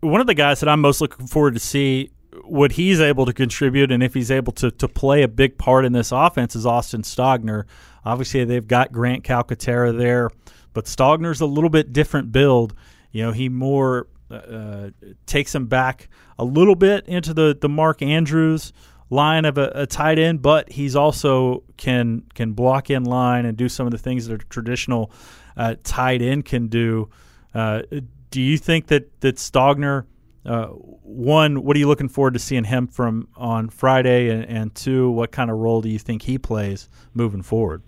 one 0.00 0.20
of 0.20 0.28
the 0.28 0.34
guys 0.34 0.60
that 0.60 0.68
I'm 0.68 0.80
most 0.80 1.00
looking 1.00 1.26
forward 1.26 1.54
to 1.54 1.60
see 1.60 2.10
what 2.48 2.72
he's 2.72 3.00
able 3.00 3.26
to 3.26 3.32
contribute 3.32 3.90
and 3.92 4.02
if 4.02 4.14
he's 4.14 4.30
able 4.30 4.52
to 4.54 4.70
to 4.70 4.88
play 4.88 5.22
a 5.22 5.28
big 5.28 5.58
part 5.58 5.84
in 5.84 5.92
this 5.92 6.12
offense 6.12 6.56
is 6.56 6.66
Austin 6.66 7.02
Stogner. 7.02 7.64
Obviously, 8.04 8.44
they've 8.44 8.66
got 8.66 8.92
Grant 8.92 9.24
Calcaterra 9.24 9.96
there, 9.96 10.30
but 10.72 10.84
Stogner's 10.84 11.40
a 11.40 11.46
little 11.46 11.70
bit 11.70 11.92
different 11.92 12.32
build. 12.32 12.74
You 13.10 13.24
know, 13.24 13.32
he 13.32 13.48
more 13.48 14.08
uh, 14.30 14.90
takes 15.26 15.54
him 15.54 15.66
back 15.66 16.08
a 16.38 16.44
little 16.44 16.74
bit 16.74 17.06
into 17.06 17.32
the 17.32 17.56
the 17.58 17.68
Mark 17.68 18.02
Andrews 18.02 18.72
line 19.08 19.44
of 19.44 19.56
a, 19.56 19.70
a, 19.74 19.86
tight 19.86 20.18
end, 20.18 20.42
but 20.42 20.70
he's 20.72 20.96
also 20.96 21.62
can 21.76 22.24
can 22.34 22.52
block 22.52 22.90
in 22.90 23.04
line 23.04 23.46
and 23.46 23.56
do 23.56 23.68
some 23.68 23.86
of 23.86 23.92
the 23.92 23.98
things 23.98 24.26
that 24.26 24.42
a 24.42 24.44
traditional 24.46 25.10
uh, 25.56 25.76
tight 25.84 26.22
end 26.22 26.44
can 26.44 26.66
do. 26.68 27.08
Uh, 27.54 27.82
do 28.30 28.40
you 28.40 28.58
think 28.58 28.88
that 28.88 29.20
that 29.20 29.36
Stogner? 29.36 30.04
Uh, 30.46 30.66
one, 30.68 31.64
what 31.64 31.76
are 31.76 31.80
you 31.80 31.88
looking 31.88 32.08
forward 32.08 32.34
to 32.34 32.40
seeing 32.40 32.64
him 32.64 32.86
from 32.86 33.28
on 33.36 33.68
Friday, 33.68 34.28
and, 34.30 34.44
and 34.44 34.74
two, 34.74 35.10
what 35.10 35.32
kind 35.32 35.50
of 35.50 35.56
role 35.56 35.80
do 35.80 35.88
you 35.88 35.98
think 35.98 36.22
he 36.22 36.38
plays 36.38 36.88
moving 37.14 37.42
forward? 37.42 37.82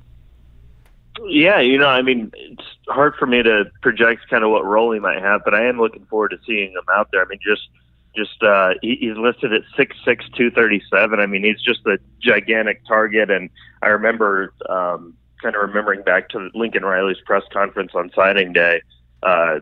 Yeah, 1.26 1.60
you 1.60 1.78
know, 1.78 1.86
I 1.86 2.02
mean, 2.02 2.32
it's 2.34 2.64
hard 2.88 3.14
for 3.16 3.26
me 3.26 3.42
to 3.42 3.70
project 3.82 4.28
kind 4.28 4.44
of 4.44 4.50
what 4.50 4.64
role 4.64 4.92
he 4.92 5.00
might 5.00 5.20
have, 5.20 5.42
but 5.44 5.54
I 5.54 5.66
am 5.66 5.78
looking 5.78 6.04
forward 6.06 6.30
to 6.30 6.38
seeing 6.46 6.72
him 6.72 6.82
out 6.92 7.10
there. 7.12 7.22
I 7.22 7.28
mean, 7.28 7.40
just 7.44 7.68
just 8.16 8.42
uh, 8.42 8.74
he, 8.82 8.96
he's 9.00 9.16
listed 9.16 9.52
at 9.52 9.62
six 9.76 9.96
six 10.04 10.24
two 10.36 10.50
thirty 10.50 10.82
seven. 10.90 11.20
I 11.20 11.26
mean, 11.26 11.44
he's 11.44 11.60
just 11.62 11.86
a 11.86 11.98
gigantic 12.20 12.84
target, 12.86 13.30
and 13.30 13.50
I 13.82 13.88
remember 13.88 14.52
um, 14.68 15.14
kind 15.42 15.54
of 15.54 15.62
remembering 15.62 16.02
back 16.02 16.28
to 16.30 16.50
Lincoln 16.54 16.84
Riley's 16.84 17.20
press 17.24 17.44
conference 17.52 17.92
on 17.94 18.10
signing 18.14 18.52
day. 18.52 18.82
Uh, 19.22 19.60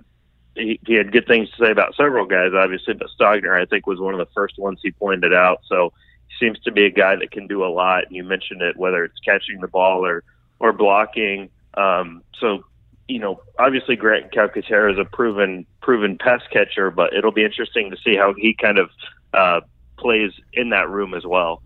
he, 0.56 0.80
he 0.86 0.94
had 0.94 1.12
good 1.12 1.26
things 1.26 1.50
to 1.50 1.64
say 1.64 1.70
about 1.70 1.94
several 1.94 2.26
guys, 2.26 2.52
obviously, 2.54 2.94
but 2.94 3.08
Stogner, 3.18 3.60
I 3.60 3.66
think, 3.66 3.86
was 3.86 4.00
one 4.00 4.14
of 4.14 4.18
the 4.18 4.32
first 4.34 4.58
ones 4.58 4.80
he 4.82 4.90
pointed 4.90 5.34
out. 5.34 5.60
So 5.68 5.92
he 6.28 6.46
seems 6.46 6.58
to 6.60 6.72
be 6.72 6.86
a 6.86 6.90
guy 6.90 7.16
that 7.16 7.30
can 7.30 7.46
do 7.46 7.64
a 7.64 7.68
lot. 7.68 8.04
And 8.04 8.16
you 8.16 8.24
mentioned 8.24 8.62
it, 8.62 8.76
whether 8.76 9.04
it's 9.04 9.18
catching 9.24 9.60
the 9.60 9.68
ball 9.68 10.04
or 10.04 10.24
or 10.58 10.72
blocking. 10.72 11.50
Um, 11.74 12.22
so, 12.40 12.64
you 13.08 13.18
know, 13.18 13.40
obviously 13.58 13.94
Grant 13.94 14.32
Calcaterra 14.32 14.92
is 14.92 14.98
a 14.98 15.04
proven 15.04 15.66
proven 15.82 16.18
pass 16.18 16.40
catcher, 16.50 16.90
but 16.90 17.12
it'll 17.12 17.32
be 17.32 17.44
interesting 17.44 17.90
to 17.90 17.96
see 18.02 18.16
how 18.16 18.34
he 18.34 18.54
kind 18.54 18.78
of 18.78 18.90
uh, 19.34 19.60
plays 19.98 20.32
in 20.52 20.70
that 20.70 20.88
room 20.88 21.14
as 21.14 21.24
well. 21.24 21.62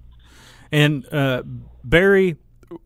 And 0.73 1.07
uh, 1.13 1.43
Berry, 1.85 2.37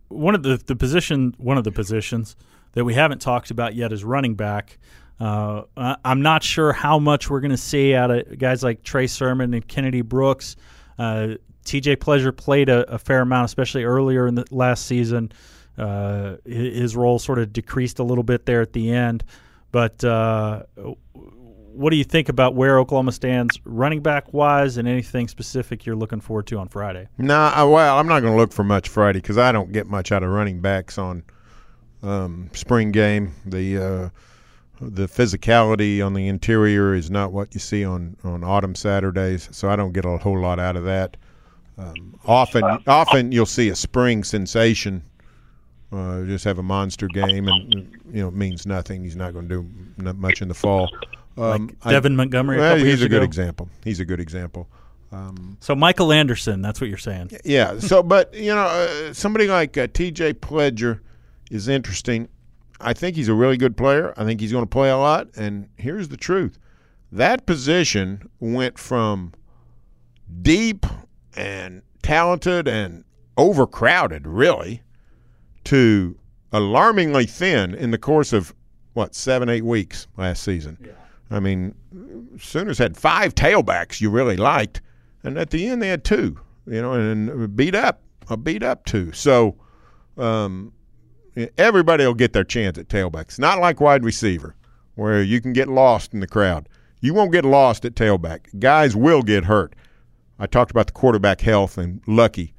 one 0.09 0.35
of 0.35 0.43
the 0.43 0.57
the 0.59 0.77
position 0.77 1.35
one 1.39 1.59
of 1.59 1.65
the 1.65 1.73
positions 1.73 2.37
that 2.73 2.85
we 2.85 2.95
haven't 2.95 3.21
talked 3.21 3.51
about 3.51 3.75
yet 3.75 3.93
is 3.93 4.05
running 4.05 4.35
back. 4.35 4.79
Uh, 5.21 5.63
I'm 6.05 6.23
not 6.23 6.43
sure 6.43 6.73
how 6.73 6.99
much 6.99 7.31
we're 7.31 7.41
going 7.41 7.51
to 7.53 7.57
see 7.57 7.95
out 7.95 8.11
of 8.11 8.39
guys 8.39 8.63
like 8.63 8.83
Trey 8.83 9.07
Sermon 9.07 9.55
and 9.55 9.67
Kennedy 9.67 10.03
Brooks. 10.03 10.57
Uh, 10.99 11.35
TJ 11.65 11.97
Pledger 11.97 12.37
played 12.37 12.69
a, 12.69 12.93
a, 12.93 12.99
fair 12.99 13.21
amount, 13.21 13.47
especially 13.47 13.85
earlier 13.85 14.27
in 14.27 14.35
the 14.35 14.45
last 14.51 14.87
season. 14.87 15.33
Uh, 15.79 16.37
his 16.45 16.95
role 16.95 17.19
sort 17.19 17.39
of 17.39 17.53
decreased 17.53 17.99
a 17.99 18.03
little 18.03 18.25
bit 18.25 18.47
there 18.47 18.61
at 18.61 18.73
the 18.73 18.91
end. 18.91 19.25
But 19.73 20.05
uh, 20.05 20.65
what 21.75 21.91
do 21.91 21.97
you 21.97 22.05
think 22.05 22.29
about 22.29 22.55
where 22.55 22.79
Oklahoma 22.79 23.13
stands 23.13 23.61
running 23.65 24.01
back 24.01 24.33
wise, 24.33 24.77
and 24.77 24.87
anything 24.87 25.27
specific 25.27 25.85
you're 25.85 25.97
looking 25.97 26.21
forward 26.21 26.47
to 26.49 26.59
on 26.59 26.69
Friday? 26.69 27.09
Nah, 27.19 27.67
well, 27.67 27.99
I'm 27.99 28.07
not 28.07 28.21
going 28.21 28.33
to 28.33 28.37
look 28.37 28.53
for 28.53 28.63
much 28.63 28.89
Friday 28.89 29.21
because 29.21 29.39
I 29.39 29.51
don't 29.51 29.73
get 29.73 29.89
much 29.89 30.13
out 30.13 30.23
of 30.23 30.31
running 30.31 30.61
backs 30.61 30.99
on 30.99 31.25
um, 32.03 32.51
spring 32.53 32.93
game. 32.93 33.33
The 33.45 33.79
uh, 33.79 34.09
the 34.81 35.07
physicality 35.07 36.05
on 36.05 36.15
the 36.15 36.29
interior 36.29 36.95
is 36.95 37.11
not 37.11 37.33
what 37.33 37.55
you 37.55 37.61
see 37.61 37.85
on, 37.85 38.17
on 38.25 38.43
autumn 38.43 38.75
Saturdays, 38.75 39.49
so 39.53 39.69
I 39.69 39.77
don't 39.77 39.93
get 39.93 40.05
a 40.05 40.19
whole 40.19 40.41
lot 40.41 40.59
out 40.59 40.77
of 40.77 40.85
that. 40.85 41.17
Um, 41.77 42.19
often, 42.25 42.65
often 42.87 43.33
you'll 43.33 43.47
see 43.47 43.69
a 43.69 43.77
spring 43.77 44.25
sensation 44.25 45.03
uh, 45.95 46.25
just 46.25 46.45
have 46.45 46.59
a 46.59 46.63
monster 46.63 47.07
game, 47.07 47.47
and 47.47 47.93
you 48.13 48.23
know 48.23 48.29
it 48.29 48.35
means 48.35 48.67
nothing. 48.67 49.05
He's 49.05 49.17
not 49.17 49.33
going 49.33 49.49
to 49.49 49.63
do 49.63 50.13
much 50.15 50.43
in 50.43 50.49
the 50.49 50.55
fall. 50.55 50.91
Um, 51.37 51.77
like 51.85 51.93
Devin 51.93 52.15
I, 52.15 52.17
Montgomery. 52.17 52.59
Well, 52.59 52.77
he's 52.77 53.03
a 53.03 53.07
ago. 53.07 53.19
good 53.19 53.23
example. 53.23 53.69
He's 53.85 54.01
a 54.01 54.05
good 54.05 54.21
example. 54.21 54.69
Um, 55.13 55.57
so 55.61 55.77
Michael 55.77 56.13
Anderson, 56.13 56.63
that's 56.63 56.81
what 56.81 56.89
you're 56.89 56.99
saying. 56.99 57.31
Yeah. 57.45 57.79
So, 57.79 58.03
but 58.03 58.35
you 58.35 58.53
know, 58.55 58.65
uh, 58.65 59.13
somebody 59.13 59.47
like 59.47 59.79
uh, 59.79 59.87
T.J. 59.93 60.35
Pledger 60.35 61.01
is 61.51 61.69
interesting. 61.69 62.29
I 62.81 62.93
think 62.93 63.17
he's 63.17 63.29
a 63.29 63.35
really 63.35 63.57
good 63.57 63.77
player. 63.77 64.13
I 64.17 64.25
think 64.25 64.41
he's 64.41 64.53
going 64.53 64.65
to 64.65 64.71
play 64.71 64.91
a 64.91 64.97
lot. 64.97 65.29
And 65.37 65.69
here's 65.77 66.09
the 66.09 66.17
truth: 66.17 66.59
that 67.13 67.47
position 67.47 68.29
went 68.41 68.79
from 68.79 69.33
deep 70.43 70.87
and 71.37 71.83
talented 72.03 72.69
and 72.69 73.05
overcrowded, 73.37 74.27
really, 74.27 74.83
to 75.65 76.17
alarmingly 76.53 77.27
thin 77.27 77.75
in 77.75 77.91
the 77.91 77.99
course 77.99 78.33
of 78.33 78.55
what 78.93 79.15
seven, 79.15 79.49
eight 79.49 79.65
weeks 79.65 80.07
last 80.17 80.43
season. 80.43 80.79
Yeah. 80.81 80.93
I 81.31 81.41
mean, 81.41 81.75
Sooners 82.39 82.79
had 82.79 82.97
five 82.97 83.35
tailbacks 83.35 84.01
you 84.01 84.11
really 84.11 84.37
liked, 84.37 84.81
and 85.23 85.37
at 85.39 85.51
the 85.51 85.67
end 85.67 85.83
they 85.83 85.89
had 85.89 86.05
two. 86.05 86.39
You 86.67 86.81
know, 86.81 86.93
and 86.93 87.55
beat 87.57 87.75
up, 87.75 88.03
a 88.31 88.37
beat 88.37 88.63
up 88.63 88.87
two. 88.87 89.13
So 89.13 89.57
um, 90.17 90.73
everybody 91.59 92.05
will 92.05 92.15
get 92.15 92.33
their 92.33 92.45
chance 92.45 92.79
at 92.79 92.89
tailbacks. 92.89 93.39
Not 93.39 93.61
like 93.61 93.81
wide 93.81 94.05
receiver, 94.05 94.55
where 94.95 95.23
you 95.23 95.41
can 95.41 95.53
get 95.53 95.69
lost 95.69 96.15
in 96.15 96.21
the 96.21 96.27
crowd. 96.27 96.69
You 97.01 97.15
won't 97.15 97.33
get 97.33 97.45
lost 97.45 97.85
at 97.85 97.95
tailback. 97.95 98.59
Guys 98.59 98.97
will 98.97 99.23
get 99.23 99.45
hurt. 99.45 99.75
I 100.39 100.47
talked 100.47 100.71
about 100.71 100.87
the 100.87 100.93
quarterback 100.93 101.41
health 101.41 101.79
and 101.79 102.01
lucky. 102.07 102.55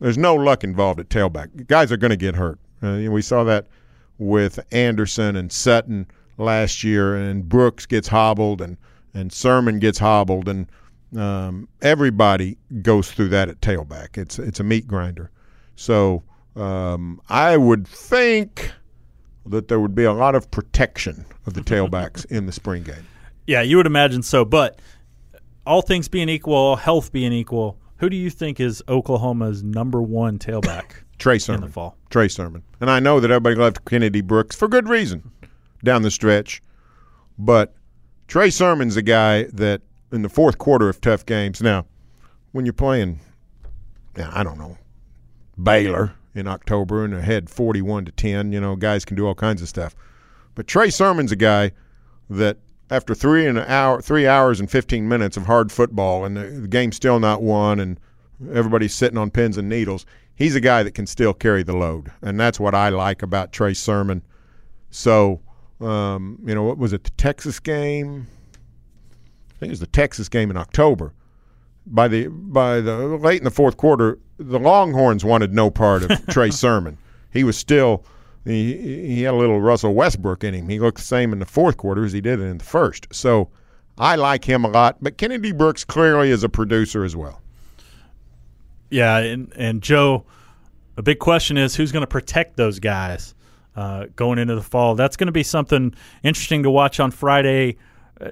There's 0.00 0.18
no 0.18 0.34
luck 0.34 0.62
involved 0.64 1.00
at 1.00 1.08
tailback. 1.08 1.66
Guys 1.66 1.90
are 1.90 1.96
going 1.96 2.10
to 2.10 2.16
get 2.16 2.36
hurt. 2.36 2.58
Uh, 2.82 3.06
we 3.10 3.22
saw 3.22 3.44
that 3.44 3.66
with 4.18 4.60
Anderson 4.72 5.36
and 5.36 5.50
Sutton 5.50 6.06
last 6.36 6.84
year, 6.84 7.16
and 7.16 7.48
Brooks 7.48 7.86
gets 7.86 8.08
hobbled, 8.08 8.60
and 8.60 8.76
and 9.14 9.32
Sermon 9.32 9.78
gets 9.78 9.98
hobbled, 9.98 10.48
and 10.48 10.70
um, 11.16 11.68
everybody 11.82 12.56
goes 12.82 13.10
through 13.10 13.28
that 13.28 13.48
at 13.48 13.60
tailback. 13.60 14.16
It's 14.16 14.38
it's 14.38 14.60
a 14.60 14.64
meat 14.64 14.86
grinder. 14.86 15.30
So 15.76 16.22
um, 16.58 17.20
I 17.28 17.56
would 17.56 17.86
think 17.86 18.72
that 19.46 19.68
there 19.68 19.80
would 19.80 19.94
be 19.94 20.04
a 20.04 20.12
lot 20.12 20.34
of 20.34 20.50
protection 20.50 21.24
of 21.46 21.54
the 21.54 21.60
tailbacks 21.60 22.26
in 22.30 22.46
the 22.46 22.52
spring 22.52 22.82
game. 22.82 23.06
Yeah, 23.46 23.62
you 23.62 23.76
would 23.78 23.86
imagine 23.86 24.22
so. 24.22 24.44
But 24.44 24.80
all 25.66 25.82
things 25.82 26.08
being 26.08 26.28
equal, 26.28 26.76
health 26.76 27.12
being 27.12 27.32
equal, 27.32 27.78
who 27.96 28.10
do 28.10 28.16
you 28.16 28.30
think 28.30 28.60
is 28.60 28.82
Oklahoma's 28.88 29.62
number 29.62 30.02
one 30.02 30.38
tailback? 30.38 30.92
Trey 31.18 31.38
Sermon. 31.38 31.62
In 31.62 31.68
the 31.68 31.72
fall. 31.72 31.96
Trey 32.10 32.28
Sermon. 32.28 32.62
And 32.80 32.90
I 32.90 33.00
know 33.00 33.18
that 33.20 33.30
everybody 33.30 33.56
loved 33.56 33.84
Kennedy 33.84 34.20
Brooks 34.20 34.54
for 34.54 34.68
good 34.68 34.88
reason 34.88 35.32
down 35.82 36.02
the 36.02 36.10
stretch. 36.10 36.62
But 37.38 37.74
Trey 38.28 38.50
Sermon's 38.50 38.96
a 38.96 39.02
guy 39.02 39.44
that 39.44 39.82
in 40.12 40.22
the 40.22 40.28
fourth 40.28 40.58
quarter 40.58 40.88
of 40.88 41.00
tough 41.00 41.26
games. 41.26 41.60
Now, 41.60 41.86
when 42.52 42.64
you're 42.64 42.72
playing, 42.72 43.20
I 44.16 44.42
don't 44.42 44.58
know, 44.58 44.76
Baylor 45.62 46.12
in 46.38 46.46
October 46.46 47.04
and 47.04 47.12
ahead 47.14 47.50
41 47.50 48.06
to 48.06 48.12
10, 48.12 48.52
you 48.52 48.60
know, 48.60 48.76
guys 48.76 49.04
can 49.04 49.16
do 49.16 49.26
all 49.26 49.34
kinds 49.34 49.60
of 49.60 49.68
stuff. 49.68 49.94
But 50.54 50.66
Trey 50.66 50.90
Sermon's 50.90 51.32
a 51.32 51.36
guy 51.36 51.72
that 52.30 52.58
after 52.90 53.14
three 53.14 53.46
and 53.46 53.58
an 53.58 53.64
hour, 53.66 54.00
three 54.00 54.26
hours 54.26 54.60
and 54.60 54.70
15 54.70 55.08
minutes 55.08 55.36
of 55.36 55.46
hard 55.46 55.70
football, 55.70 56.24
and 56.24 56.36
the, 56.36 56.44
the 56.44 56.68
game's 56.68 56.96
still 56.96 57.20
not 57.20 57.42
won, 57.42 57.80
and 57.80 58.00
everybody's 58.52 58.94
sitting 58.94 59.18
on 59.18 59.30
pins 59.30 59.58
and 59.58 59.68
needles. 59.68 60.06
He's 60.34 60.54
a 60.54 60.60
guy 60.60 60.82
that 60.84 60.92
can 60.92 61.06
still 61.06 61.34
carry 61.34 61.62
the 61.62 61.76
load, 61.76 62.12
and 62.22 62.38
that's 62.38 62.60
what 62.60 62.74
I 62.74 62.88
like 62.90 63.22
about 63.22 63.52
Trey 63.52 63.74
Sermon. 63.74 64.22
So, 64.90 65.40
um, 65.80 66.38
you 66.46 66.54
know, 66.54 66.62
what 66.62 66.78
was 66.78 66.92
it? 66.92 67.04
The 67.04 67.10
Texas 67.10 67.60
game. 67.60 68.26
I 69.50 69.58
think 69.58 69.70
it 69.70 69.72
was 69.72 69.80
the 69.80 69.86
Texas 69.88 70.28
game 70.28 70.50
in 70.50 70.56
October. 70.56 71.12
By 71.90 72.08
the 72.08 72.28
by 72.28 72.80
the 72.80 72.96
late 72.96 73.38
in 73.38 73.44
the 73.44 73.50
fourth 73.50 73.76
quarter, 73.76 74.18
the 74.38 74.58
Longhorns 74.58 75.24
wanted 75.24 75.54
no 75.54 75.70
part 75.70 76.02
of 76.02 76.26
Trey 76.30 76.50
Sermon. 76.50 76.98
He 77.32 77.44
was 77.44 77.56
still 77.56 78.04
he, 78.44 79.06
he 79.06 79.22
had 79.22 79.34
a 79.34 79.36
little 79.36 79.60
Russell 79.60 79.94
Westbrook 79.94 80.44
in 80.44 80.54
him. 80.54 80.68
He 80.68 80.78
looked 80.78 80.98
the 80.98 81.04
same 81.04 81.32
in 81.32 81.38
the 81.38 81.46
fourth 81.46 81.76
quarter 81.76 82.04
as 82.04 82.12
he 82.12 82.20
did 82.20 82.40
in 82.40 82.58
the 82.58 82.64
first. 82.64 83.06
So 83.12 83.50
I 83.98 84.16
like 84.16 84.44
him 84.44 84.64
a 84.64 84.68
lot. 84.68 84.96
But 85.02 85.18
Kennedy 85.18 85.52
Brooks 85.52 85.84
clearly 85.84 86.30
is 86.30 86.44
a 86.44 86.48
producer 86.48 87.04
as 87.04 87.16
well. 87.16 87.40
Yeah, 88.90 89.18
and, 89.18 89.52
and 89.54 89.82
Joe, 89.82 90.24
a 90.96 91.02
big 91.02 91.18
question 91.18 91.58
is 91.58 91.74
who's 91.74 91.92
going 91.92 92.02
to 92.02 92.06
protect 92.06 92.56
those 92.56 92.78
guys 92.78 93.34
uh, 93.76 94.06
going 94.16 94.38
into 94.38 94.54
the 94.54 94.62
fall. 94.62 94.94
That's 94.94 95.16
going 95.16 95.26
to 95.26 95.32
be 95.32 95.42
something 95.42 95.94
interesting 96.22 96.62
to 96.62 96.70
watch 96.70 97.00
on 97.00 97.10
Friday. 97.10 97.76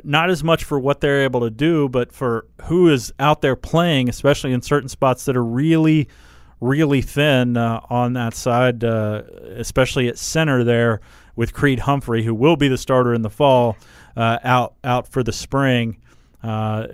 Not 0.02 0.30
as 0.30 0.42
much 0.42 0.64
for 0.64 0.78
what 0.78 1.00
they're 1.00 1.22
able 1.22 1.40
to 1.40 1.50
do, 1.50 1.88
but 1.88 2.12
for 2.12 2.46
who 2.64 2.88
is 2.88 3.12
out 3.18 3.40
there 3.40 3.56
playing, 3.56 4.08
especially 4.08 4.52
in 4.52 4.62
certain 4.62 4.88
spots 4.88 5.24
that 5.26 5.36
are 5.36 5.44
really– 5.44 6.08
really 6.60 7.02
thin 7.02 7.56
uh, 7.56 7.80
on 7.90 8.14
that 8.14 8.34
side, 8.34 8.82
uh, 8.82 9.22
especially 9.56 10.08
at 10.08 10.18
center 10.18 10.64
there 10.64 11.00
with 11.34 11.52
Creed 11.52 11.80
Humphrey, 11.80 12.24
who 12.24 12.34
will 12.34 12.56
be 12.56 12.68
the 12.68 12.78
starter 12.78 13.12
in 13.12 13.22
the 13.22 13.30
fall, 13.30 13.76
uh, 14.16 14.38
out 14.42 14.74
out 14.82 15.08
for 15.08 15.22
the 15.22 15.32
spring. 15.32 15.98
Uh, 16.42 16.86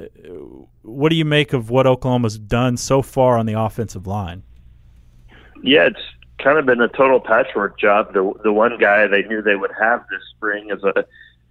what 0.83 1.11
do 1.11 1.17
you 1.17 1.25
make 1.25 1.53
of 1.53 1.71
what 1.71 1.87
Oklahoma's 1.87 2.39
done 2.39 2.77
so 2.77 3.03
far 3.03 3.39
on 3.39 3.47
the 3.47 3.59
offensive 3.59 4.07
line? 4.07 4.43
Yeah, 5.63 5.87
it's 5.87 6.01
kind 6.43 6.59
of 6.59 6.67
been 6.67 6.81
a 6.81 6.89
total 6.89 7.21
patchwork 7.21 7.79
job. 7.79 8.13
The 8.15 8.33
the 8.43 8.53
one 8.53 8.79
guy 8.79 9.07
they 9.07 9.23
knew 9.23 9.43
they 9.43 9.57
would 9.57 9.73
have 9.81 10.05
this 10.11 10.23
spring 10.37 10.71
is 10.71 10.83
a 10.83 11.05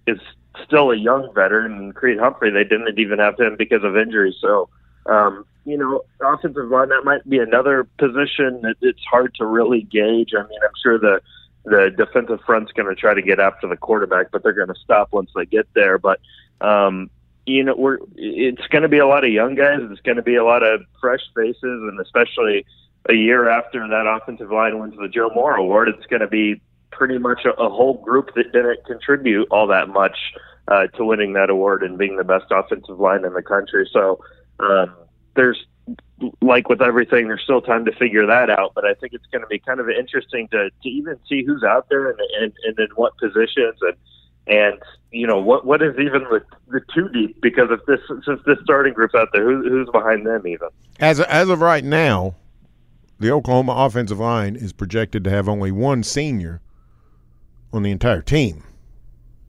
is 0.06 0.18
still 0.64 0.90
a 0.90 0.96
young 0.96 1.32
veteran, 1.34 1.92
Creed 1.92 2.18
Humphrey. 2.18 2.50
They 2.50 2.64
didn't 2.64 2.98
even 2.98 3.18
have 3.18 3.38
him 3.38 3.56
because 3.56 3.84
of 3.84 3.96
injury, 3.96 4.36
so 4.40 4.68
um, 5.06 5.44
you 5.64 5.76
know, 5.76 6.02
offensive 6.20 6.68
line 6.68 6.88
that 6.88 7.04
might 7.04 7.28
be 7.28 7.38
another 7.38 7.84
position 7.98 8.62
that 8.62 8.76
it's 8.80 9.02
hard 9.04 9.34
to 9.36 9.46
really 9.46 9.82
gauge. 9.82 10.32
I 10.36 10.42
mean, 10.42 10.58
I'm 10.62 10.74
sure 10.82 10.98
the 10.98 11.20
the 11.64 11.90
defensive 11.96 12.40
front's 12.44 12.72
going 12.72 12.88
to 12.88 13.00
try 13.00 13.14
to 13.14 13.22
get 13.22 13.38
after 13.38 13.68
the 13.68 13.76
quarterback, 13.76 14.32
but 14.32 14.42
they're 14.42 14.52
going 14.52 14.68
to 14.68 14.80
stop 14.82 15.12
once 15.12 15.30
they 15.34 15.46
get 15.46 15.68
there. 15.74 15.98
But 15.98 16.20
um, 16.60 17.10
you 17.46 17.62
know, 17.62 17.74
we're 17.76 17.98
it's 18.16 18.66
going 18.68 18.82
to 18.82 18.88
be 18.88 18.98
a 18.98 19.06
lot 19.06 19.24
of 19.24 19.30
young 19.30 19.54
guys. 19.54 19.80
It's 19.82 20.00
going 20.00 20.16
to 20.16 20.22
be 20.22 20.36
a 20.36 20.44
lot 20.44 20.62
of 20.62 20.82
fresh 21.00 21.22
faces, 21.34 21.56
and 21.62 22.00
especially 22.00 22.66
a 23.08 23.14
year 23.14 23.48
after 23.48 23.86
that 23.86 24.06
offensive 24.06 24.50
line 24.50 24.78
wins 24.78 24.94
the 24.96 25.08
Joe 25.08 25.30
Moore 25.34 25.56
Award, 25.56 25.88
it's 25.88 26.06
going 26.06 26.20
to 26.20 26.28
be 26.28 26.60
pretty 26.92 27.18
much 27.18 27.44
a, 27.44 27.50
a 27.60 27.68
whole 27.68 27.94
group 28.02 28.34
that 28.34 28.52
didn't 28.52 28.84
contribute 28.86 29.48
all 29.50 29.66
that 29.66 29.88
much 29.88 30.16
uh, 30.68 30.86
to 30.88 31.04
winning 31.04 31.32
that 31.32 31.50
award 31.50 31.82
and 31.82 31.98
being 31.98 32.16
the 32.16 32.24
best 32.24 32.46
offensive 32.50 33.00
line 33.00 33.24
in 33.24 33.32
the 33.32 33.42
country. 33.42 33.88
So 33.92 34.22
um, 34.60 34.94
there's 35.34 35.64
like 36.40 36.68
with 36.68 36.80
everything, 36.80 37.26
there's 37.26 37.42
still 37.42 37.60
time 37.60 37.84
to 37.84 37.92
figure 37.92 38.26
that 38.26 38.48
out. 38.50 38.72
But 38.74 38.84
I 38.84 38.94
think 38.94 39.12
it's 39.12 39.26
going 39.26 39.42
to 39.42 39.48
be 39.48 39.58
kind 39.58 39.80
of 39.80 39.88
interesting 39.88 40.48
to, 40.48 40.70
to 40.70 40.88
even 40.88 41.18
see 41.28 41.44
who's 41.44 41.64
out 41.64 41.88
there 41.88 42.10
and, 42.10 42.20
and, 42.40 42.52
and 42.64 42.78
in 42.78 42.88
what 42.94 43.16
positions 43.18 43.78
and 43.80 43.96
and 44.46 44.82
you 45.12 45.24
know 45.26 45.40
what 45.40 45.64
what 45.64 45.82
is 45.82 45.94
even 46.00 46.24
the, 46.24 46.42
the 46.68 46.80
two 46.92 47.08
deep 47.10 47.40
because 47.40 47.68
if 47.70 47.78
this 47.86 48.00
since 48.26 48.40
this 48.44 48.58
starting 48.64 48.92
group's 48.92 49.14
out 49.14 49.28
there, 49.32 49.44
who, 49.44 49.62
who's 49.68 49.88
behind 49.92 50.26
them 50.26 50.46
even? 50.46 50.68
As 50.98 51.20
as 51.20 51.48
of 51.48 51.60
right 51.60 51.84
now, 51.84 52.34
the 53.20 53.30
Oklahoma 53.30 53.72
offensive 53.76 54.18
line 54.18 54.56
is 54.56 54.72
projected 54.72 55.22
to 55.24 55.30
have 55.30 55.48
only 55.48 55.70
one 55.70 56.02
senior 56.02 56.60
on 57.72 57.82
the 57.82 57.90
entire 57.90 58.22
team 58.22 58.64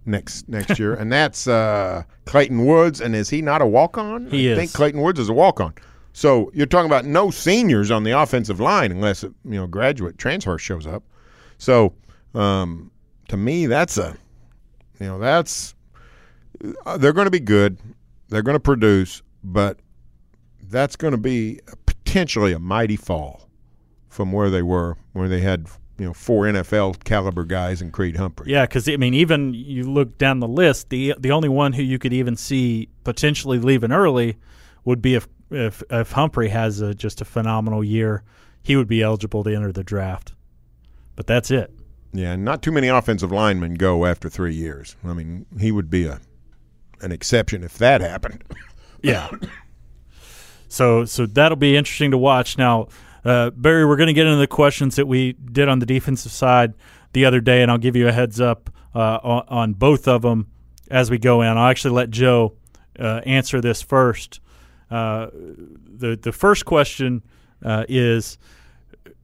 next 0.05 0.47
next 0.49 0.79
year, 0.79 0.93
and 0.93 1.11
that's 1.11 1.47
uh, 1.47 2.03
Clayton 2.25 2.65
Woods. 2.65 3.01
And 3.01 3.15
is 3.15 3.29
he 3.29 3.41
not 3.41 3.61
a 3.61 3.65
walk 3.65 3.97
on? 3.97 4.27
He 4.27 4.49
I 4.49 4.53
is. 4.53 4.57
think 4.57 4.73
Clayton 4.73 5.01
Woods 5.01 5.19
is 5.19 5.29
a 5.29 5.33
walk 5.33 5.59
on. 5.59 5.73
So 6.13 6.51
you're 6.53 6.67
talking 6.67 6.85
about 6.85 7.05
no 7.05 7.31
seniors 7.31 7.89
on 7.89 8.03
the 8.03 8.11
offensive 8.11 8.59
line 8.59 8.91
unless 8.91 9.23
you 9.23 9.33
know 9.43 9.67
graduate 9.67 10.17
transfer 10.17 10.57
shows 10.57 10.85
up. 10.85 11.03
So 11.57 11.93
um, 12.35 12.91
to 13.29 13.37
me, 13.37 13.65
that's 13.65 13.97
a 13.97 14.15
you 14.99 15.07
know 15.07 15.19
that's 15.19 15.75
uh, 16.85 16.97
they're 16.97 17.13
going 17.13 17.25
to 17.25 17.31
be 17.31 17.39
good. 17.39 17.77
They're 18.29 18.43
going 18.43 18.55
to 18.55 18.59
produce, 18.59 19.21
but 19.43 19.79
that's 20.69 20.95
going 20.95 21.11
to 21.11 21.17
be 21.17 21.59
potentially 21.85 22.53
a 22.53 22.59
mighty 22.59 22.95
fall 22.95 23.49
from 24.09 24.31
where 24.31 24.49
they 24.49 24.61
were, 24.61 24.97
where 25.13 25.27
they 25.27 25.41
had 25.41 25.67
you 25.97 26.05
know 26.05 26.13
four 26.13 26.45
NFL 26.45 27.03
caliber 27.03 27.43
guys 27.43 27.81
in 27.81 27.91
Creed 27.91 28.17
Humphrey. 28.17 28.51
Yeah, 28.51 28.65
because 28.65 28.87
I 28.89 28.97
mean, 28.97 29.13
even 29.13 29.53
you 29.53 29.83
look 29.83 30.17
down 30.17 30.39
the 30.39 30.47
list, 30.47 30.89
the 30.89 31.15
the 31.19 31.31
only 31.31 31.49
one 31.49 31.73
who 31.73 31.83
you 31.83 31.99
could 31.99 32.13
even 32.13 32.35
see 32.35 32.89
potentially 33.03 33.59
leaving 33.59 33.91
early 33.91 34.37
would 34.85 35.01
be 35.01 35.15
if 35.15 35.27
if 35.51 35.83
if 35.89 36.11
Humphrey 36.11 36.49
has 36.49 36.81
a, 36.81 36.93
just 36.93 37.21
a 37.21 37.25
phenomenal 37.25 37.83
year, 37.83 38.23
he 38.63 38.75
would 38.75 38.87
be 38.87 39.01
eligible 39.01 39.43
to 39.43 39.53
enter 39.53 39.71
the 39.71 39.83
draft. 39.83 40.33
But 41.15 41.27
that's 41.27 41.51
it. 41.51 41.71
Yeah, 42.11 42.35
not 42.35 42.61
too 42.61 42.71
many 42.71 42.87
offensive 42.87 43.31
linemen 43.31 43.75
go 43.75 44.05
after 44.05 44.29
three 44.29 44.53
years. 44.53 44.95
I 45.03 45.13
mean, 45.13 45.45
he 45.59 45.71
would 45.71 45.89
be 45.89 46.05
a 46.05 46.19
an 47.01 47.11
exception 47.11 47.63
if 47.63 47.77
that 47.77 48.01
happened. 48.01 48.43
Yeah. 49.01 49.29
so 50.67 51.05
so 51.05 51.25
that'll 51.25 51.57
be 51.57 51.75
interesting 51.75 52.11
to 52.11 52.17
watch. 52.17 52.57
Now, 52.57 52.87
uh, 53.25 53.51
Berry, 53.51 53.85
we're 53.85 53.95
going 53.95 54.07
to 54.07 54.13
get 54.13 54.25
into 54.25 54.39
the 54.39 54.47
questions 54.47 54.95
that 54.95 55.07
we 55.07 55.33
did 55.33 55.69
on 55.69 55.79
the 55.79 55.85
defensive 55.85 56.31
side 56.31 56.73
the 57.13 57.25
other 57.25 57.39
day, 57.39 57.61
and 57.61 57.71
I'll 57.71 57.77
give 57.77 57.95
you 57.95 58.07
a 58.07 58.11
heads 58.11 58.41
up 58.41 58.69
uh, 58.93 59.19
on, 59.23 59.45
on, 59.47 59.73
both 59.73 60.07
of 60.07 60.21
them 60.21 60.47
as 60.91 61.09
we 61.09 61.17
go 61.17 61.41
in. 61.41 61.49
I'll 61.49 61.69
actually 61.69 61.95
let 61.95 62.09
Joe 62.09 62.55
uh, 62.99 63.21
answer 63.25 63.61
this 63.61 63.81
first. 63.81 64.39
Uh, 64.91 65.27
the 65.33 66.19
the 66.21 66.31
first 66.31 66.65
question 66.65 67.23
uh, 67.63 67.85
is, 67.87 68.37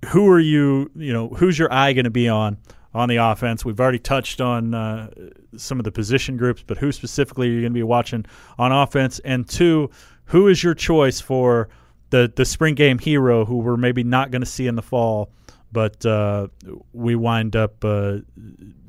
who 0.08 0.28
are 0.30 0.40
you? 0.40 0.90
You 0.96 1.14
know, 1.14 1.28
who's 1.30 1.60
your 1.60 1.72
eye 1.72 1.94
going 1.94 2.06
to 2.06 2.10
be 2.12 2.30
on? 2.30 2.58
on 2.94 3.08
the 3.08 3.18
offense. 3.18 3.64
We've 3.64 3.80
already 3.80 4.00
touched 4.00 4.42
on 4.42 4.74
uh, 4.74 5.10
some 5.56 5.80
of 5.80 5.84
the 5.84 5.92
position 5.92 6.38
groups, 6.38 6.64
but 6.66 6.78
who 6.78 6.92
specifically 6.92 7.48
are 7.48 7.52
you 7.52 7.62
going 7.62 7.72
to 7.72 7.78
be 7.78 7.84
watching 7.84 8.26
on 8.58 8.72
offense? 8.72 9.20
And 9.20 9.48
two, 9.48 9.92
who 10.26 10.48
is 10.48 10.64
your 10.64 10.74
choice 10.74 11.20
for 11.20 11.70
the 12.10 12.32
the 12.36 12.46
spring 12.46 12.76
game 12.76 13.00
hero 13.00 13.46
who 13.46 13.58
we're 13.58 13.78
maybe 13.78 14.04
not 14.04 14.32
going 14.32 14.42
to 14.42 14.48
see 14.48 14.68
in 14.68 14.76
the 14.76 14.82
fall, 14.82 15.32
but 15.72 16.06
uh, 16.06 16.48
we 16.94 17.16
wind 17.16 17.56
up 17.56 17.84
uh, 17.84 18.18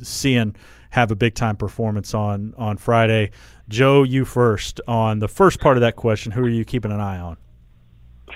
seeing 0.03 0.55
have 0.91 1.11
a 1.11 1.17
big 1.17 1.35
time 1.35 1.57
performance 1.57 2.15
on 2.15 2.55
on 2.57 2.77
Friday? 2.77 3.31
Joe, 3.69 4.03
you 4.03 4.25
first 4.25 4.81
on 4.87 5.21
the 5.21 5.29
first 5.29 5.61
part 5.61 5.77
of 5.77 5.81
that 5.83 5.97
question. 5.97 6.33
Who 6.33 6.43
are 6.45 6.49
you 6.49 6.65
keeping 6.65 6.93
an 6.93 7.01
eye 7.01 7.19
on? 7.19 7.37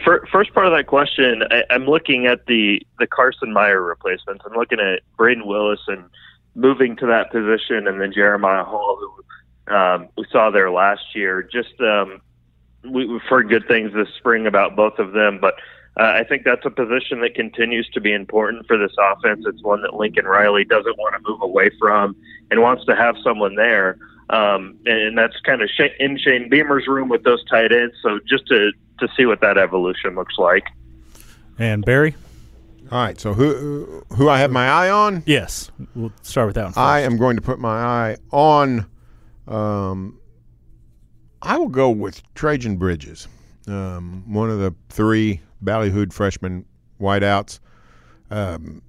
First 0.04 0.52
part 0.52 0.66
of 0.66 0.72
that 0.72 0.86
question, 0.86 1.44
I, 1.50 1.62
am 1.70 1.86
looking 1.86 2.26
at 2.26 2.46
the 2.46 2.82
the 2.98 3.06
Carson 3.06 3.52
Meier 3.52 3.80
replacements. 3.80 4.44
I'm 4.44 4.56
looking 4.56 4.80
at 4.80 5.00
Brayden 5.18 5.46
Willis 5.46 5.80
and 5.86 6.04
moving 6.54 6.96
to 6.96 7.06
that 7.06 7.30
position, 7.30 7.86
and 7.86 8.00
then 8.00 8.12
Jeremiah 8.12 8.64
Hall, 8.64 8.98
who 9.00 9.74
um, 9.74 10.08
we 10.16 10.26
saw 10.30 10.50
there 10.50 10.70
last 10.70 11.14
year. 11.14 11.42
Just 11.42 11.80
um, 11.80 12.20
we, 12.84 13.08
have 13.08 13.22
heard 13.22 13.48
good 13.48 13.66
things 13.66 13.92
this 13.92 14.08
spring 14.16 14.46
about 14.46 14.76
both 14.76 14.98
of 14.98 15.12
them, 15.12 15.38
but 15.40 15.54
uh, 15.98 16.02
I 16.02 16.24
think 16.24 16.44
that's 16.44 16.64
a 16.64 16.70
position 16.70 17.20
that 17.20 17.34
continues 17.34 17.88
to 17.90 18.00
be 18.00 18.12
important 18.12 18.66
for 18.66 18.76
this 18.76 18.92
offense. 18.98 19.44
It's 19.46 19.62
one 19.62 19.82
that 19.82 19.94
Lincoln 19.94 20.24
Riley 20.24 20.64
doesn't 20.64 20.98
want 20.98 21.14
to 21.14 21.30
move 21.30 21.40
away 21.40 21.70
from 21.78 22.16
and 22.50 22.60
wants 22.60 22.84
to 22.86 22.96
have 22.96 23.16
someone 23.22 23.54
there. 23.54 23.96
Um, 24.30 24.76
and 24.86 25.16
that's 25.16 25.38
kind 25.40 25.62
of 25.62 25.70
in 26.00 26.18
Shane 26.18 26.48
Beamer's 26.48 26.86
room 26.88 27.08
with 27.08 27.22
those 27.22 27.44
tight 27.44 27.72
ends. 27.72 27.94
So 28.02 28.18
just 28.26 28.46
to 28.48 28.72
to 29.00 29.08
see 29.16 29.26
what 29.26 29.40
that 29.40 29.58
evolution 29.58 30.14
looks 30.14 30.38
like. 30.38 30.64
And 31.58 31.84
Berry. 31.84 32.14
All 32.90 32.98
right. 32.98 33.20
So 33.20 33.34
who 33.34 34.04
who 34.16 34.28
I 34.28 34.38
have 34.38 34.50
my 34.50 34.68
eye 34.68 34.90
on? 34.90 35.22
Yes, 35.26 35.70
we'll 35.94 36.12
start 36.22 36.48
with 36.48 36.54
that 36.56 36.64
one. 36.64 36.72
First. 36.72 36.78
I 36.78 37.00
am 37.00 37.18
going 37.18 37.36
to 37.36 37.42
put 37.42 37.58
my 37.58 37.82
eye 37.82 38.16
on. 38.32 38.86
Um, 39.46 40.18
I 41.44 41.58
will 41.58 41.68
go 41.68 41.90
with 41.90 42.22
Trejan 42.34 42.78
Bridges, 42.78 43.28
um, 43.68 44.24
one 44.26 44.50
of 44.50 44.58
the 44.58 44.74
three 44.88 45.40
ballyhooed 45.62 46.12
freshman 46.12 46.64
wideouts. 47.00 47.60
Um, 48.30 48.82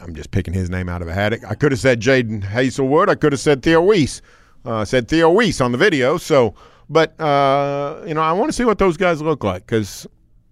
I'm 0.00 0.14
just 0.14 0.30
picking 0.30 0.54
his 0.54 0.70
name 0.70 0.88
out 0.88 1.02
of 1.02 1.08
a 1.08 1.14
hat. 1.14 1.34
I 1.48 1.54
could 1.54 1.72
have 1.72 1.80
said 1.80 2.00
Jadon 2.00 2.42
Haselwood. 2.42 3.08
I 3.08 3.14
could 3.14 3.32
have 3.32 3.40
said 3.40 3.62
Theo 3.62 3.80
Wease. 3.80 4.20
Uh, 4.64 4.84
said 4.84 5.08
Theo 5.08 5.30
Wease 5.30 5.60
on 5.60 5.72
the 5.72 5.78
video. 5.78 6.18
So 6.18 6.54
but 6.90 7.18
uh, 7.20 8.02
you 8.06 8.14
know, 8.14 8.22
I 8.22 8.32
want 8.32 8.48
to 8.48 8.52
see 8.52 8.64
what 8.64 8.78
those 8.78 8.96
guys 8.96 9.20
look 9.20 9.44
like 9.44 9.66
because 9.66 10.06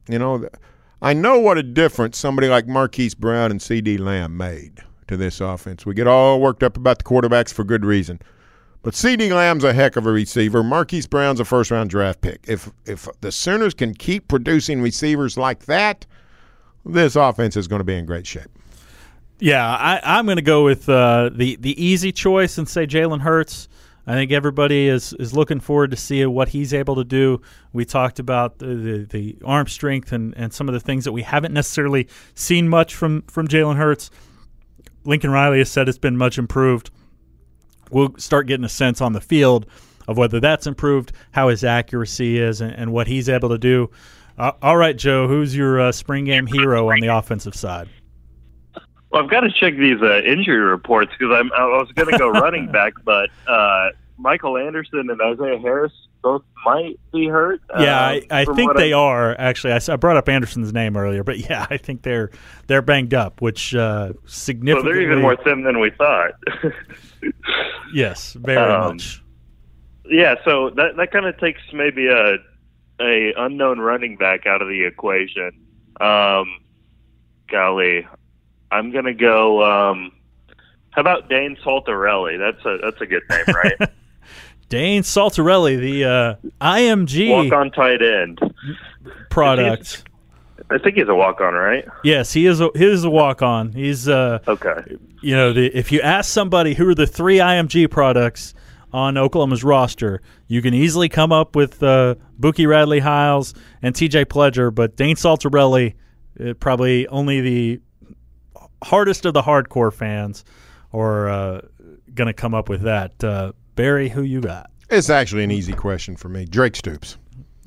you 0.08 0.18
know, 0.18 0.48
I 1.02 1.12
know 1.12 1.38
what 1.40 1.58
a 1.58 1.62
difference 1.62 2.18
somebody 2.18 2.48
like 2.48 2.66
Marquise 2.66 3.14
Brown 3.14 3.50
and 3.50 3.60
CeeDee 3.60 3.98
Lamb 3.98 4.36
made 4.36 4.80
to 5.08 5.16
this 5.16 5.40
offense. 5.40 5.86
We 5.86 5.94
get 5.94 6.06
all 6.06 6.40
worked 6.40 6.62
up 6.62 6.76
about 6.76 6.98
the 6.98 7.04
quarterbacks 7.04 7.52
for 7.52 7.64
good 7.64 7.84
reason. 7.84 8.20
But 8.86 8.94
CeeDee 8.94 9.32
Lamb's 9.32 9.64
a 9.64 9.72
heck 9.72 9.96
of 9.96 10.06
a 10.06 10.12
receiver. 10.12 10.62
Marquise 10.62 11.08
Brown's 11.08 11.40
a 11.40 11.44
first 11.44 11.72
round 11.72 11.90
draft 11.90 12.20
pick. 12.20 12.44
If 12.46 12.70
if 12.84 13.08
the 13.20 13.32
Sooners 13.32 13.74
can 13.74 13.94
keep 13.94 14.28
producing 14.28 14.80
receivers 14.80 15.36
like 15.36 15.66
that, 15.66 16.06
this 16.84 17.16
offense 17.16 17.56
is 17.56 17.66
going 17.66 17.80
to 17.80 17.84
be 17.84 17.96
in 17.96 18.06
great 18.06 18.28
shape. 18.28 18.46
Yeah, 19.40 19.66
I, 19.66 20.20
am 20.20 20.26
going 20.26 20.36
to 20.36 20.42
go 20.42 20.62
with 20.62 20.88
uh, 20.88 21.30
the 21.34 21.56
the 21.56 21.84
easy 21.84 22.12
choice 22.12 22.58
and 22.58 22.68
say 22.68 22.86
Jalen 22.86 23.22
Hurts. 23.22 23.68
I 24.06 24.12
think 24.12 24.30
everybody 24.30 24.86
is, 24.86 25.12
is 25.14 25.34
looking 25.34 25.58
forward 25.58 25.90
to 25.90 25.96
see 25.96 26.24
what 26.24 26.50
he's 26.50 26.72
able 26.72 26.94
to 26.94 27.02
do. 27.02 27.42
We 27.72 27.84
talked 27.84 28.20
about 28.20 28.60
the, 28.60 28.66
the, 28.66 29.04
the, 29.10 29.36
arm 29.44 29.66
strength 29.66 30.12
and, 30.12 30.32
and 30.36 30.54
some 30.54 30.68
of 30.68 30.74
the 30.74 30.80
things 30.80 31.06
that 31.06 31.12
we 31.12 31.22
haven't 31.22 31.52
necessarily 31.52 32.06
seen 32.36 32.68
much 32.68 32.94
from, 32.94 33.22
from 33.22 33.48
Jalen 33.48 33.78
Hurts. 33.78 34.12
Lincoln 35.02 35.32
Riley 35.32 35.58
has 35.58 35.72
said 35.72 35.88
it's 35.88 35.98
been 35.98 36.16
much 36.16 36.38
improved. 36.38 36.92
We'll 37.90 38.14
start 38.18 38.46
getting 38.46 38.64
a 38.64 38.70
sense 38.70 39.00
on 39.00 39.12
the 39.12 39.20
field 39.20 39.66
of 40.08 40.16
whether 40.16 40.40
that's 40.40 40.66
improved, 40.66 41.12
how 41.32 41.48
his 41.48 41.64
accuracy 41.64 42.38
is, 42.38 42.60
and, 42.60 42.72
and 42.72 42.92
what 42.92 43.06
he's 43.06 43.28
able 43.28 43.48
to 43.48 43.58
do. 43.58 43.90
Uh, 44.38 44.52
all 44.62 44.76
right, 44.76 44.96
Joe, 44.96 45.26
who's 45.28 45.56
your 45.56 45.80
uh, 45.80 45.92
spring 45.92 46.24
game 46.24 46.46
hero 46.46 46.90
on 46.90 47.00
the 47.00 47.08
offensive 47.08 47.54
side? 47.54 47.88
Well, 49.10 49.22
I've 49.22 49.30
got 49.30 49.40
to 49.40 49.50
check 49.50 49.76
these 49.76 50.00
uh, 50.02 50.20
injury 50.22 50.58
reports 50.58 51.12
because 51.18 51.34
I'm 51.34 51.48
was 51.48 51.90
going 51.94 52.10
to 52.10 52.18
go 52.18 52.28
running 52.30 52.70
back, 52.70 52.92
but 53.04 53.30
uh, 53.46 53.90
Michael 54.18 54.58
Anderson 54.58 55.08
and 55.10 55.20
Isaiah 55.20 55.58
Harris 55.58 55.92
both 56.22 56.42
might 56.64 56.98
be 57.12 57.28
hurt. 57.28 57.62
Yeah, 57.78 57.98
uh, 57.98 58.08
I, 58.08 58.26
I 58.30 58.44
think 58.44 58.76
they 58.76 58.92
I, 58.92 58.98
are 58.98 59.36
actually. 59.38 59.72
I, 59.74 59.80
I, 59.88 59.96
brought 59.96 60.16
up 60.16 60.28
Anderson's 60.28 60.72
name 60.72 60.96
earlier, 60.96 61.22
but 61.22 61.38
yeah, 61.50 61.66
I 61.70 61.76
think 61.76 62.02
they're 62.02 62.30
they're 62.66 62.82
banged 62.82 63.14
up, 63.14 63.40
which 63.40 63.74
uh, 63.74 64.12
significantly. 64.26 64.90
So 64.90 64.94
they're 64.94 65.02
even 65.02 65.22
more 65.22 65.36
thin 65.36 65.62
than 65.62 65.78
we 65.78 65.90
thought. 65.90 66.32
yes, 67.92 68.32
very 68.34 68.58
um, 68.58 68.96
much. 68.96 69.22
Yeah, 70.08 70.36
so 70.44 70.70
that 70.70 70.96
that 70.96 71.10
kind 71.10 71.26
of 71.26 71.38
takes 71.38 71.60
maybe 71.72 72.08
a 72.08 72.36
a 73.00 73.34
unknown 73.36 73.78
running 73.78 74.16
back 74.16 74.46
out 74.46 74.62
of 74.62 74.68
the 74.68 74.84
equation. 74.84 75.52
Um, 76.00 76.60
golly, 77.50 78.06
I'm 78.70 78.92
gonna 78.92 79.14
go. 79.14 79.64
Um, 79.64 80.12
how 80.90 81.00
about 81.00 81.28
Dane 81.28 81.56
Saltarelli? 81.64 82.38
That's 82.38 82.64
a 82.64 82.78
that's 82.82 83.00
a 83.00 83.06
good 83.06 83.22
name, 83.28 83.44
right? 83.48 83.90
Dane 84.68 85.02
Saltarelli, 85.02 85.78
the 85.78 86.04
uh, 86.04 86.34
IMG 86.60 87.30
walk 87.30 87.52
on 87.52 87.70
tight 87.70 88.02
end 88.02 88.40
product. 89.30 90.04
I 90.70 90.78
think 90.78 90.96
he's 90.96 91.08
a 91.08 91.14
walk 91.14 91.40
on, 91.40 91.54
right? 91.54 91.84
Yes, 92.02 92.32
he 92.32 92.46
is. 92.46 92.60
A, 92.60 92.70
he 92.74 92.84
is 92.84 93.04
a 93.04 93.10
walk 93.10 93.42
on. 93.42 93.72
He's 93.72 94.08
uh, 94.08 94.40
okay. 94.48 94.96
You 95.22 95.36
know, 95.36 95.52
the, 95.52 95.66
if 95.76 95.92
you 95.92 96.00
ask 96.00 96.30
somebody 96.30 96.74
who 96.74 96.88
are 96.88 96.94
the 96.94 97.06
three 97.06 97.38
IMG 97.38 97.90
products 97.90 98.54
on 98.92 99.16
Oklahoma's 99.16 99.62
roster, 99.62 100.22
you 100.46 100.62
can 100.62 100.74
easily 100.74 101.08
come 101.08 101.32
up 101.32 101.54
with 101.56 101.82
uh, 101.82 102.14
Bookie 102.38 102.66
Radley 102.66 103.00
Hiles 103.00 103.54
and 103.82 103.94
T.J. 103.94 104.26
Pledger, 104.26 104.74
but 104.74 104.96
Dane 104.96 105.16
Saltarelli, 105.16 105.94
uh, 106.40 106.54
probably 106.54 107.06
only 107.08 107.40
the 107.40 107.80
hardest 108.82 109.24
of 109.26 109.34
the 109.34 109.42
hardcore 109.42 109.92
fans 109.92 110.44
are 110.92 111.28
uh, 111.28 111.60
going 112.14 112.26
to 112.26 112.34
come 112.34 112.54
up 112.54 112.68
with 112.68 112.82
that. 112.82 113.22
Uh, 113.22 113.52
Berry, 113.74 114.08
who 114.08 114.22
you 114.22 114.40
got? 114.40 114.70
It's 114.88 115.10
actually 115.10 115.44
an 115.44 115.50
easy 115.50 115.72
question 115.72 116.16
for 116.16 116.28
me. 116.28 116.44
Drake 116.46 116.76
Stoops. 116.76 117.18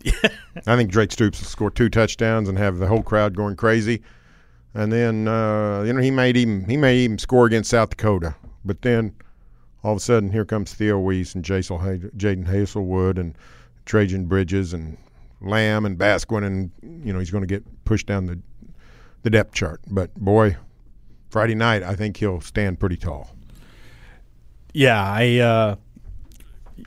I 0.68 0.76
think 0.76 0.92
Drake 0.92 1.12
Stoops 1.12 1.40
will 1.40 1.48
score 1.48 1.72
two 1.72 1.90
touchdowns 1.90 2.50
and 2.50 2.58
have 2.58 2.78
the 2.78 2.88
whole 2.88 3.04
crowd 3.04 3.36
going 3.36 3.56
crazy. 3.56 4.02
And 4.74 4.92
then 4.92 5.28
uh, 5.28 5.84
you 5.84 5.94
know 5.94 6.02
he 6.02 6.12
may 6.12 6.30
even 6.32 6.66
he 6.66 6.78
may 6.78 6.98
even 6.98 7.18
score 7.18 7.46
against 7.46 7.70
South 7.70 7.90
Dakota. 7.90 8.36
But 8.64 8.82
then 8.82 9.14
all 9.84 9.94
of 9.94 9.98
a 9.98 10.02
sudden 10.02 10.32
here 10.32 10.46
comes 10.46 10.74
Theo 10.74 11.00
Wease 11.00 11.36
and 11.36 11.44
Jadon 11.44 12.46
Haselwood 12.46 13.18
and 13.18 13.36
Trejan 13.86 14.28
Bridges 14.28 14.74
and 14.74 14.98
Lamb 15.42 15.86
and 15.86 15.98
Basquine 15.98 16.46
and 16.46 16.72
you 17.06 17.12
know 17.12 17.20
he's 17.20 17.32
going 17.32 17.44
to 17.44 17.48
get 17.48 17.64
pushed 17.86 18.08
down 18.08 18.26
the 18.26 18.40
the 19.24 19.30
depth 19.30 19.54
chart. 19.54 19.82
But 19.88 20.14
boy, 20.16 20.58
Friday 21.30 21.56
night, 21.56 21.84
I 21.84 21.96
think 21.96 22.18
he'll 22.18 22.42
stand 22.42 22.80
pretty 22.80 22.98
tall. 22.98 23.36
Yeah, 24.74 25.02
I. 25.02 25.38
Uh, 25.38 25.76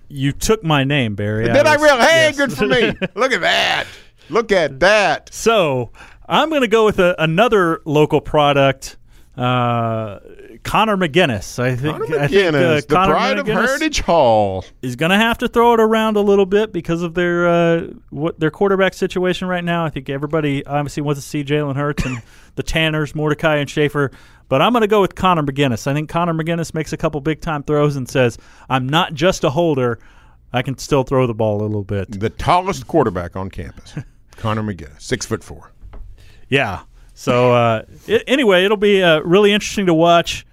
you 0.08 0.32
took 0.32 0.62
my 0.62 0.84
name, 0.84 1.14
Berry. 1.14 1.44
Did 1.44 1.56
I, 1.56 1.76
was, 1.76 1.82
I 1.82 1.84
really? 1.84 2.00
Hey, 2.00 2.26
yes. 2.28 2.36
good 2.36 2.52
for 2.52 2.66
me. 2.66 2.94
Look 3.14 3.32
at 3.32 3.40
that. 3.40 3.86
Look 4.28 4.52
at 4.52 4.80
that. 4.80 5.32
So 5.32 5.90
I'm 6.26 6.48
going 6.48 6.62
to 6.62 6.68
go 6.68 6.84
with 6.84 6.98
a, 6.98 7.14
another 7.18 7.80
local 7.84 8.20
product, 8.20 8.96
uh, 9.36 10.18
Connor 10.64 10.96
McGinnis. 10.96 11.58
I 11.58 11.74
think, 11.74 11.98
Connor 11.98 12.18
I 12.18 12.28
think 12.28 12.54
uh, 12.54 12.74
the 12.76 12.86
Connor 12.88 13.12
pride 13.12 13.38
of 13.38 13.46
Heritage 13.46 14.00
Hall. 14.00 14.64
is 14.80 14.96
going 14.96 15.10
to 15.10 15.16
have 15.16 15.38
to 15.38 15.48
throw 15.48 15.74
it 15.74 15.80
around 15.80 16.16
a 16.16 16.20
little 16.20 16.46
bit 16.46 16.72
because 16.72 17.02
of 17.02 17.14
their 17.14 17.48
uh, 17.48 17.86
what 18.10 18.38
their 18.38 18.50
quarterback 18.50 18.94
situation 18.94 19.48
right 19.48 19.64
now. 19.64 19.84
I 19.84 19.90
think 19.90 20.08
everybody 20.08 20.64
obviously 20.64 21.02
wants 21.02 21.20
to 21.20 21.26
see 21.26 21.44
Jalen 21.44 21.76
Hurts 21.76 22.04
and 22.04 22.22
the 22.54 22.62
Tanners, 22.62 23.14
Mordecai 23.14 23.56
and 23.56 23.68
Schafer. 23.68 24.12
But 24.48 24.62
I'm 24.62 24.72
going 24.72 24.82
to 24.82 24.88
go 24.88 25.00
with 25.00 25.14
Connor 25.14 25.42
McGinnis. 25.42 25.86
I 25.86 25.94
think 25.94 26.08
Connor 26.08 26.34
McGinnis 26.34 26.74
makes 26.74 26.92
a 26.92 26.96
couple 26.96 27.20
big 27.20 27.40
time 27.40 27.62
throws 27.62 27.96
and 27.96 28.08
says, 28.08 28.38
"I'm 28.68 28.88
not 28.88 29.14
just 29.14 29.44
a 29.44 29.50
holder. 29.50 29.98
I 30.52 30.62
can 30.62 30.78
still 30.78 31.02
throw 31.02 31.26
the 31.26 31.34
ball 31.34 31.60
a 31.60 31.64
little 31.64 31.84
bit." 31.84 32.20
The 32.20 32.30
tallest 32.30 32.86
quarterback 32.86 33.34
on 33.34 33.50
campus, 33.50 33.94
Connor 34.36 34.62
McGinnis, 34.62 35.02
six 35.02 35.26
foot 35.26 35.42
four. 35.42 35.72
Yeah. 36.48 36.82
So 37.14 37.52
uh, 37.52 37.82
it, 38.06 38.24
anyway, 38.26 38.64
it'll 38.64 38.76
be 38.76 39.02
uh, 39.02 39.20
really 39.20 39.52
interesting 39.52 39.86
to 39.86 39.94
watch. 39.94 40.46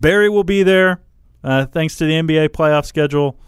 Berry 0.00 0.28
will 0.28 0.44
be 0.44 0.62
there, 0.62 1.00
uh, 1.42 1.66
thanks 1.66 1.96
to 1.96 2.04
the 2.04 2.12
NBA 2.12 2.50
playoff 2.50 2.86
schedule. 2.86 3.38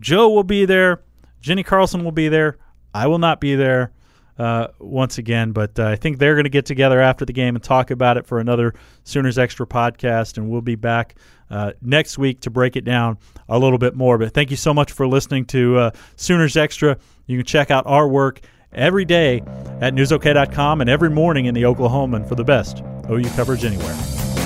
Joe 0.00 0.28
will 0.30 0.44
be 0.44 0.64
there. 0.64 1.02
Jenni 1.42 1.64
Carlson 1.64 2.04
will 2.04 2.12
be 2.12 2.28
there. 2.28 2.58
I 2.92 3.06
will 3.06 3.18
not 3.18 3.40
be 3.40 3.54
there 3.54 3.92
uh, 4.38 4.68
once 4.78 5.18
again, 5.18 5.52
but 5.52 5.78
uh, 5.78 5.86
I 5.86 5.96
think 5.96 6.18
they're 6.18 6.34
going 6.34 6.44
to 6.44 6.50
get 6.50 6.66
together 6.66 7.00
after 7.00 7.24
the 7.24 7.32
game 7.32 7.54
and 7.54 7.62
talk 7.62 7.90
about 7.90 8.16
it 8.16 8.26
for 8.26 8.38
another 8.38 8.74
Sooners 9.04 9.38
Extra 9.38 9.66
podcast, 9.66 10.36
and 10.38 10.48
we'll 10.48 10.60
be 10.60 10.74
back 10.74 11.16
uh, 11.50 11.72
next 11.82 12.18
week 12.18 12.40
to 12.40 12.50
break 12.50 12.76
it 12.76 12.84
down 12.84 13.18
a 13.48 13.58
little 13.58 13.78
bit 13.78 13.94
more. 13.94 14.18
But 14.18 14.32
thank 14.32 14.50
you 14.50 14.56
so 14.56 14.74
much 14.74 14.92
for 14.92 15.06
listening 15.06 15.44
to 15.46 15.76
uh, 15.78 15.90
Sooners 16.16 16.56
Extra. 16.56 16.96
You 17.26 17.38
can 17.38 17.46
check 17.46 17.70
out 17.70 17.86
our 17.86 18.08
work 18.08 18.40
every 18.72 19.04
day 19.04 19.38
at 19.80 19.94
newsok.com 19.94 20.80
and 20.80 20.90
every 20.90 21.10
morning 21.10 21.46
in 21.46 21.54
the 21.54 21.62
Oklahoman 21.62 22.28
for 22.28 22.34
the 22.34 22.44
best 22.44 22.82
OU 23.08 23.30
coverage 23.30 23.64
anywhere. 23.64 24.43